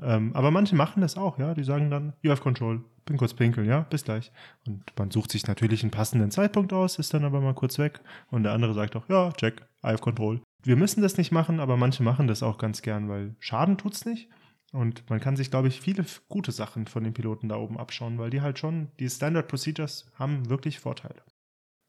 Ähm, 0.00 0.34
aber 0.34 0.50
manche 0.50 0.76
machen 0.76 1.00
das 1.00 1.16
auch, 1.16 1.38
ja. 1.38 1.54
Die 1.54 1.64
sagen 1.64 1.90
dann, 1.90 2.12
UF 2.24 2.40
Control, 2.40 2.84
bin 3.06 3.16
kurz 3.16 3.34
pinkeln, 3.34 3.66
ja, 3.66 3.80
bis 3.80 4.04
gleich. 4.04 4.30
Und 4.66 4.84
man 4.98 5.10
sucht 5.10 5.32
sich 5.32 5.46
natürlich 5.46 5.82
einen 5.82 5.90
passenden 5.90 6.30
Zeitpunkt 6.30 6.72
aus, 6.72 6.98
ist 6.98 7.14
dann 7.14 7.24
aber 7.24 7.40
mal 7.40 7.54
kurz 7.54 7.78
weg. 7.78 8.00
Und 8.30 8.42
der 8.42 8.52
andere 8.52 8.74
sagt 8.74 8.96
auch, 8.96 9.08
ja, 9.08 9.32
check, 9.32 9.62
I 9.82 9.88
have 9.88 10.02
control. 10.02 10.40
Wir 10.62 10.76
müssen 10.76 11.02
das 11.02 11.18
nicht 11.18 11.32
machen, 11.32 11.60
aber 11.60 11.76
manche 11.76 12.02
machen 12.02 12.26
das 12.26 12.42
auch 12.42 12.58
ganz 12.58 12.82
gern, 12.82 13.08
weil 13.08 13.34
Schaden 13.38 13.76
tut's 13.76 14.06
nicht. 14.06 14.28
Und 14.74 15.08
man 15.08 15.20
kann 15.20 15.36
sich, 15.36 15.50
glaube 15.50 15.68
ich, 15.68 15.80
viele 15.80 16.04
gute 16.28 16.50
Sachen 16.50 16.88
von 16.88 17.04
den 17.04 17.14
Piloten 17.14 17.48
da 17.48 17.56
oben 17.56 17.78
abschauen, 17.78 18.18
weil 18.18 18.30
die 18.30 18.40
halt 18.40 18.58
schon, 18.58 18.88
die 18.98 19.08
Standard 19.08 19.46
Procedures 19.46 20.10
haben 20.14 20.48
wirklich 20.50 20.80
Vorteile. 20.80 21.22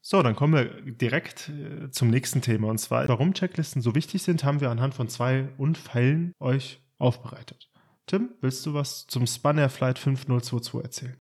So, 0.02 0.22
dann 0.22 0.36
kommen 0.36 0.54
wir 0.54 0.92
direkt 0.92 1.48
äh, 1.48 1.90
zum 1.90 2.10
nächsten 2.10 2.42
Thema. 2.42 2.68
Und 2.68 2.78
zwar, 2.78 3.08
warum 3.08 3.34
Checklisten 3.34 3.82
so 3.82 3.96
wichtig 3.96 4.22
sind, 4.22 4.44
haben 4.44 4.60
wir 4.60 4.70
anhand 4.70 4.94
von 4.94 5.08
zwei 5.08 5.48
Unfällen 5.58 6.32
euch 6.38 6.80
aufbereitet. 6.98 7.72
Tim, 8.06 8.30
willst 8.40 8.64
du 8.64 8.72
was 8.72 9.08
zum 9.08 9.26
Spanair 9.26 9.68
Flight 9.68 9.98
5022 9.98 10.80
erzählen? 10.80 11.16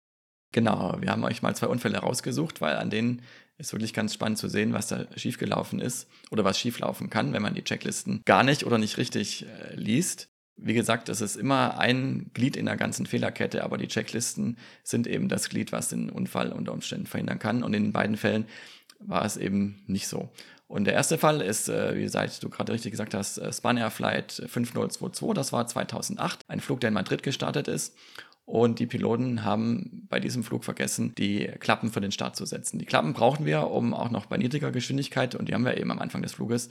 Genau, 0.52 0.98
wir 1.00 1.12
haben 1.12 1.24
euch 1.24 1.42
mal 1.42 1.56
zwei 1.56 1.68
Unfälle 1.68 2.00
rausgesucht, 2.00 2.60
weil 2.60 2.76
an 2.76 2.90
denen 2.90 3.22
ist 3.58 3.72
wirklich 3.72 3.94
ganz 3.94 4.14
spannend 4.14 4.38
zu 4.38 4.50
sehen, 4.50 4.74
was 4.74 4.88
da 4.88 5.06
schiefgelaufen 5.16 5.80
ist 5.80 6.10
oder 6.30 6.44
was 6.44 6.60
schieflaufen 6.60 7.10
kann, 7.10 7.32
wenn 7.32 7.42
man 7.42 7.54
die 7.54 7.64
Checklisten 7.64 8.22
gar 8.26 8.44
nicht 8.44 8.66
oder 8.66 8.78
nicht 8.78 8.98
richtig 8.98 9.46
äh, 9.46 9.76
liest. 9.76 10.28
Wie 10.56 10.74
gesagt, 10.74 11.10
es 11.10 11.22
ist 11.22 11.36
immer 11.36 11.80
ein 11.80 12.30
Glied 12.34 12.56
in 12.56 12.66
der 12.66 12.78
ganzen 12.78 13.06
Fehlerkette, 13.06 13.64
aber 13.64 13.78
die 13.78 13.88
Checklisten 13.88 14.58
sind 14.84 15.08
eben 15.08 15.28
das 15.28 15.50
Glied, 15.50 15.72
was 15.72 15.90
den 15.90 16.10
Unfall 16.10 16.52
unter 16.52 16.74
Umständen 16.74 17.08
verhindern 17.08 17.40
kann. 17.40 17.64
Und 17.64 17.74
in 17.74 17.84
den 17.84 17.94
beiden 17.94 18.18
Fällen 18.18 18.46
war 19.00 19.26
es 19.26 19.38
eben 19.38 19.82
nicht 19.88 20.08
so. 20.08 20.30
Und 20.68 20.86
der 20.86 20.94
erste 20.94 21.18
Fall 21.18 21.42
ist, 21.42 21.70
äh, 21.70 21.96
wie 21.96 22.04
gesagt, 22.04 22.42
du 22.42 22.50
gerade 22.50 22.72
richtig 22.72 22.92
gesagt 22.92 23.14
hast, 23.14 23.38
äh, 23.38 23.52
Spanair 23.52 23.92
Flight 23.92 24.32
5022. 24.48 25.34
Das 25.34 25.52
war 25.52 25.68
2008, 25.68 26.42
ein 26.48 26.62
Flug, 26.62 26.80
der 26.80 26.88
in 26.88 26.94
Madrid 26.94 27.24
gestartet 27.24 27.68
ist. 27.68 27.96
Und 28.46 28.80
die 28.80 28.88
Piloten 28.88 29.46
haben 29.46 30.06
bei 30.10 30.20
diesem 30.20 30.44
Flug 30.44 30.66
vergessen, 30.66 31.14
die 31.18 31.48
Klappen 31.60 31.92
für 31.92 32.02
den 32.02 32.12
Start 32.12 32.36
zu 32.36 32.46
setzen. 32.46 32.78
Die 32.78 32.86
Klappen 32.86 33.14
brauchen 33.14 33.46
wir, 33.46 33.70
um 33.70 33.94
auch 33.94 34.10
noch 34.10 34.26
bei 34.26 34.38
niedriger 34.38 34.72
Geschwindigkeit, 34.72 35.36
und 35.36 35.48
die 35.48 35.54
haben 35.54 35.64
wir 35.64 35.78
eben 35.78 35.92
am 35.92 36.00
Anfang 36.00 36.22
des 36.22 36.34
Fluges, 36.34 36.70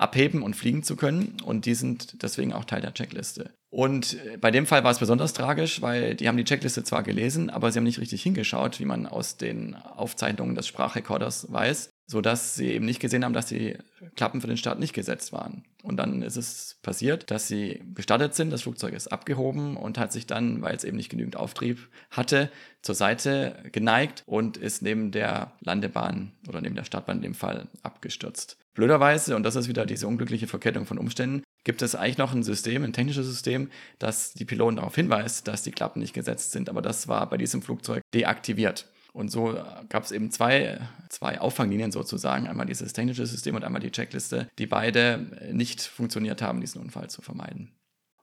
abheben 0.00 0.42
und 0.42 0.54
fliegen 0.54 0.82
zu 0.82 0.96
können. 0.96 1.36
Und 1.44 1.66
die 1.66 1.74
sind 1.74 2.22
deswegen 2.22 2.52
auch 2.52 2.64
Teil 2.64 2.80
der 2.80 2.94
Checkliste. 2.94 3.50
Und 3.70 4.14
äh, 4.14 4.36
bei 4.36 4.50
dem 4.50 4.66
Fall 4.66 4.84
war 4.84 4.90
es 4.90 4.98
besonders 4.98 5.32
tragisch, 5.32 5.80
weil 5.82 6.14
die 6.14 6.28
haben 6.28 6.36
die 6.36 6.44
Checkliste 6.44 6.84
zwar 6.84 7.02
gelesen, 7.02 7.50
aber 7.50 7.70
sie 7.70 7.78
haben 7.78 7.84
nicht 7.84 8.00
richtig 8.00 8.22
hingeschaut, 8.22 8.80
wie 8.80 8.84
man 8.84 9.06
aus 9.06 9.36
den 9.36 9.74
Aufzeichnungen 9.76 10.54
des 10.54 10.66
Sprachrekorders 10.66 11.52
weiß 11.52 11.90
so 12.10 12.20
dass 12.20 12.56
sie 12.56 12.72
eben 12.72 12.86
nicht 12.86 12.98
gesehen 12.98 13.24
haben, 13.24 13.34
dass 13.34 13.46
die 13.46 13.78
Klappen 14.16 14.40
für 14.40 14.48
den 14.48 14.56
Start 14.56 14.80
nicht 14.80 14.94
gesetzt 14.94 15.32
waren. 15.32 15.62
Und 15.84 15.96
dann 15.96 16.22
ist 16.22 16.36
es 16.36 16.76
passiert, 16.82 17.30
dass 17.30 17.46
sie 17.46 17.84
gestartet 17.94 18.34
sind, 18.34 18.50
das 18.50 18.62
Flugzeug 18.62 18.94
ist 18.94 19.06
abgehoben 19.06 19.76
und 19.76 19.96
hat 19.96 20.10
sich 20.12 20.26
dann, 20.26 20.60
weil 20.60 20.74
es 20.74 20.82
eben 20.82 20.96
nicht 20.96 21.08
genügend 21.08 21.36
Auftrieb 21.36 21.88
hatte, 22.10 22.50
zur 22.82 22.96
Seite 22.96 23.62
geneigt 23.70 24.24
und 24.26 24.56
ist 24.56 24.82
neben 24.82 25.12
der 25.12 25.52
Landebahn 25.60 26.32
oder 26.48 26.60
neben 26.60 26.74
der 26.74 26.82
Startbahn 26.82 27.18
in 27.18 27.22
dem 27.22 27.34
Fall 27.34 27.68
abgestürzt. 27.84 28.58
Blöderweise, 28.74 29.36
und 29.36 29.42
das 29.42 29.56
ist 29.56 29.68
wieder 29.68 29.84
diese 29.84 30.06
unglückliche 30.06 30.46
Verkettung 30.46 30.86
von 30.86 30.98
Umständen, 30.98 31.42
gibt 31.64 31.82
es 31.82 31.94
eigentlich 31.94 32.18
noch 32.18 32.32
ein 32.32 32.42
System, 32.42 32.84
ein 32.84 32.92
technisches 32.92 33.26
System, 33.26 33.70
das 33.98 34.32
die 34.32 34.44
Piloten 34.44 34.76
darauf 34.76 34.94
hinweist, 34.94 35.48
dass 35.48 35.62
die 35.62 35.72
Klappen 35.72 36.00
nicht 36.00 36.14
gesetzt 36.14 36.52
sind. 36.52 36.68
Aber 36.68 36.82
das 36.82 37.08
war 37.08 37.28
bei 37.28 37.36
diesem 37.36 37.62
Flugzeug 37.62 38.02
deaktiviert. 38.14 38.88
Und 39.12 39.30
so 39.30 39.60
gab 39.88 40.04
es 40.04 40.12
eben 40.12 40.30
zwei, 40.30 40.80
zwei 41.08 41.40
Auffanglinien 41.40 41.90
sozusagen, 41.90 42.46
einmal 42.46 42.66
dieses 42.66 42.92
technische 42.92 43.26
System 43.26 43.56
und 43.56 43.64
einmal 43.64 43.80
die 43.80 43.90
Checkliste, 43.90 44.48
die 44.58 44.66
beide 44.66 45.50
nicht 45.52 45.82
funktioniert 45.82 46.42
haben, 46.42 46.60
diesen 46.60 46.80
Unfall 46.80 47.10
zu 47.10 47.20
vermeiden. 47.20 47.72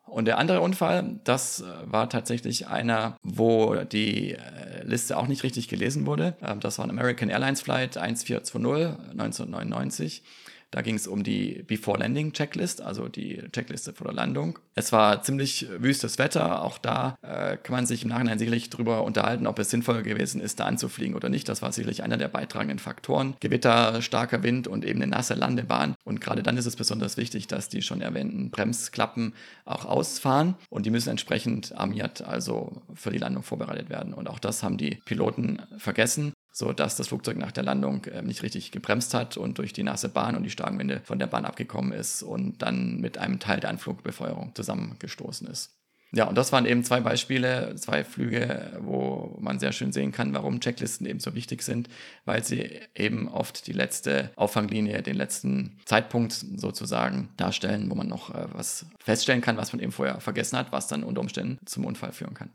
Und 0.08 0.26
der 0.26 0.38
andere 0.38 0.62
Unfall, 0.62 1.20
das 1.24 1.64
war 1.84 2.10
tatsächlich 2.10 2.68
einer, 2.68 3.18
wo 3.24 3.76
die 3.76 4.34
äh, 4.34 4.84
Liste 4.84 5.18
auch 5.18 5.28
nicht 5.28 5.44
richtig 5.44 5.68
gelesen 5.68 6.06
wurde. 6.06 6.36
Ähm, 6.42 6.60
das 6.60 6.80
war 6.80 6.86
ein 6.86 6.90
American 6.90 7.30
Airlines 7.30 7.62
Flight 7.62 7.98
1420 7.98 8.98
1999. 9.12 10.24
Da 10.72 10.82
ging 10.82 10.96
es 10.96 11.08
um 11.08 11.24
die 11.24 11.64
Before 11.66 11.98
Landing 11.98 12.34
Checklist, 12.34 12.82
also 12.82 13.08
die 13.08 13.42
Checkliste 13.54 13.94
vor 13.94 14.08
der 14.08 14.14
Landung. 14.14 14.60
Es 14.76 14.92
war 14.92 15.24
ziemlich 15.24 15.68
wüstes 15.80 16.18
Wetter. 16.18 16.62
Auch 16.62 16.78
da 16.78 17.18
äh, 17.22 17.56
kann 17.58 17.74
man 17.74 17.86
sich 17.86 18.04
im 18.04 18.10
Nachhinein 18.10 18.38
sicherlich 18.38 18.70
darüber 18.70 19.04
unterhalten, 19.04 19.48
ob 19.48 19.60
es 19.60 19.70
sinnvoll 19.70 20.04
gewesen 20.04 20.42
ist, 20.42 20.60
da 20.60 20.66
anzufliegen 20.66 21.16
oder 21.16 21.30
nicht. 21.30 21.48
Das 21.48 21.62
war 21.62 21.72
sicherlich 21.72 22.04
einer 22.04 22.18
der 22.18 22.28
beitragenden 22.28 22.80
Faktoren. 22.80 23.36
Gewitter, 23.40 24.02
starker 24.02 24.44
Wind 24.44 24.68
und 24.68 24.84
eben 24.84 25.02
eine 25.02 25.10
nasse 25.10 25.36
Landebahn. 25.36 25.96
Und 26.04 26.20
gerade 26.20 26.44
dann 26.44 26.58
ist 26.58 26.66
es 26.66 26.76
besonders 26.76 27.16
wichtig, 27.16 27.48
dass 27.48 27.70
die 27.70 27.82
schon 27.82 28.02
erwähnten 28.02 28.52
Bremsklappen 28.52 29.34
auch 29.64 29.86
ausfahren 29.86 30.56
und 30.70 30.86
die 30.86 30.92
müssen 30.92 31.10
entsprechend 31.10 31.78
armiert, 31.78 32.22
also 32.22 32.82
für 32.94 33.12
die 33.12 33.20
Landung 33.20 33.44
vorbereitet 33.44 33.90
werden. 33.90 34.14
Und 34.14 34.30
auch 34.30 34.40
das 34.40 34.64
haben 34.64 34.78
die 34.78 35.00
Piloten 35.06 35.62
vergessen 35.78 36.34
so 36.58 36.74
dass 36.74 36.96
das 36.96 37.10
Flugzeug 37.10 37.38
nach 37.38 37.52
der 37.52 37.64
Landung 37.64 38.06
äh, 38.06 38.24
nicht 38.24 38.42
richtig 38.42 38.72
gebremst 38.72 39.14
hat 39.14 39.38
und 39.38 39.60
durch 39.60 39.74
die 39.74 39.84
nasse 39.84 40.10
Bahn 40.10 40.36
und 40.36 40.42
die 40.42 40.50
starken 40.50 40.80
Winde 40.80 41.02
von 41.04 41.20
der 41.20 41.28
Bahn 41.28 41.46
abgekommen 41.46 41.92
ist 41.92 42.24
und 42.24 42.64
dann 42.64 43.00
mit 43.00 43.20
einem 43.20 43.40
Teil 43.40 43.60
der 43.60 43.70
Anflugbefeuerung 43.70 44.56
zusammengestoßen 44.56 45.48
ist. 45.48 45.78
Ja, 46.14 46.26
und 46.26 46.36
das 46.36 46.52
waren 46.52 46.66
eben 46.66 46.84
zwei 46.84 47.00
Beispiele, 47.02 47.76
zwei 47.76 48.04
Flüge, 48.04 48.76
wo 48.80 49.38
man 49.40 49.60
sehr 49.60 49.72
schön 49.72 49.92
sehen 49.92 50.12
kann, 50.12 50.34
warum 50.34 50.60
Checklisten 50.60 51.06
eben 51.06 51.20
so 51.20 51.36
wichtig 51.36 51.62
sind, 51.62 51.90
weil 52.26 52.44
sie 52.44 52.80
eben 52.96 53.28
oft 53.28 53.68
die 53.68 53.74
letzte 53.74 54.32
Auffanglinie, 54.36 55.04
den 55.04 55.16
letzten 55.16 55.78
Zeitpunkt 55.86 56.34
sozusagen 56.34 57.30
darstellen, 57.38 57.92
wo 57.92 57.94
man 57.94 58.08
noch 58.08 58.34
äh, 58.34 58.48
was 58.54 58.88
feststellen 59.00 59.42
kann, 59.42 59.58
was 59.58 59.74
man 59.74 59.82
eben 59.84 59.92
vorher 59.92 60.20
vergessen 60.22 60.58
hat, 60.58 60.72
was 60.72 60.88
dann 60.88 61.04
unter 61.04 61.22
Umständen 61.22 61.60
zum 61.68 61.86
Unfall 61.86 62.14
führen 62.14 62.34
kann. 62.34 62.50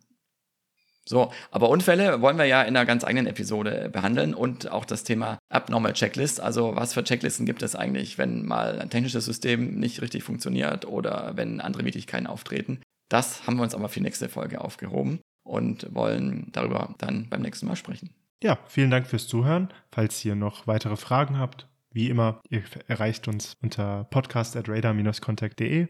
So, 1.09 1.33
aber 1.51 1.69
Unfälle 1.69 2.21
wollen 2.21 2.39
wir 2.39 2.45
ja 2.45 2.63
in 2.63 2.77
einer 2.77 2.87
ganz 2.87 3.05
eigenen 3.05 3.27
Episode 3.27 3.91
behandeln 3.93 4.35
und 4.35 4.71
auch 4.71 4.85
das 4.85 5.03
Thema 5.03 5.39
Abnormal 5.49 5.95
Checklist. 5.95 6.41
Also 6.41 6.77
was 6.77 6.95
für 6.95 7.03
Checklisten 7.03 7.45
gibt 7.45 7.63
es 7.63 7.75
eigentlich, 7.75 8.19
wenn 8.19 8.47
mal 8.47 8.79
ein 8.79 8.91
technisches 8.91 9.25
System 9.25 9.81
nicht 9.81 10.01
richtig 10.01 10.23
funktioniert 10.23 10.87
oder 10.87 11.33
wenn 11.35 11.61
andere 11.61 11.85
Widrigkeiten 11.85 12.27
auftreten. 12.27 12.81
Das 13.09 13.47
haben 13.47 13.57
wir 13.57 13.65
uns 13.65 13.75
aber 13.75 13.89
für 13.89 13.99
die 13.99 14.05
nächste 14.05 14.29
Folge 14.29 14.61
aufgehoben 14.61 15.21
und 15.45 15.93
wollen 15.93 16.49
darüber 16.53 16.95
dann 16.99 17.29
beim 17.29 17.43
nächsten 17.43 17.67
Mal 17.67 17.77
sprechen. 17.77 18.11
Ja, 18.43 18.59
vielen 18.67 18.91
Dank 18.91 19.07
fürs 19.07 19.27
Zuhören. 19.27 19.69
Falls 19.91 20.25
ihr 20.25 20.35
noch 20.35 20.67
weitere 20.67 20.97
Fragen 20.97 21.39
habt, 21.39 21.67
wie 21.93 22.09
immer, 22.09 22.41
ihr 22.49 22.63
erreicht 22.89 23.29
uns 23.29 23.57
unter 23.63 24.05
podcast.radar-contact.de. 24.05 25.89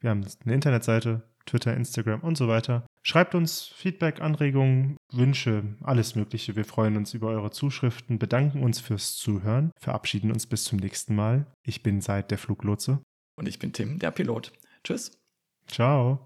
Wir 0.00 0.10
haben 0.10 0.24
eine 0.44 0.54
Internetseite, 0.54 1.22
Twitter, 1.44 1.74
Instagram 1.76 2.20
und 2.20 2.38
so 2.38 2.46
weiter. 2.48 2.84
Schreibt 3.02 3.34
uns 3.34 3.66
Feedback, 3.66 4.20
Anregungen, 4.20 4.96
Wünsche, 5.10 5.64
alles 5.82 6.14
Mögliche. 6.14 6.56
Wir 6.56 6.64
freuen 6.64 6.96
uns 6.96 7.14
über 7.14 7.28
eure 7.28 7.50
Zuschriften, 7.50 8.18
bedanken 8.18 8.62
uns 8.62 8.78
fürs 8.80 9.16
Zuhören, 9.16 9.72
verabschieden 9.80 10.30
uns 10.30 10.46
bis 10.46 10.64
zum 10.64 10.78
nächsten 10.78 11.14
Mal. 11.14 11.46
Ich 11.62 11.82
bin 11.82 12.00
Seid 12.00 12.30
der 12.30 12.38
Fluglotse. 12.38 13.00
Und 13.36 13.48
ich 13.48 13.58
bin 13.58 13.72
Tim, 13.72 13.98
der 13.98 14.10
Pilot. 14.10 14.52
Tschüss. 14.84 15.18
Ciao. 15.66 16.18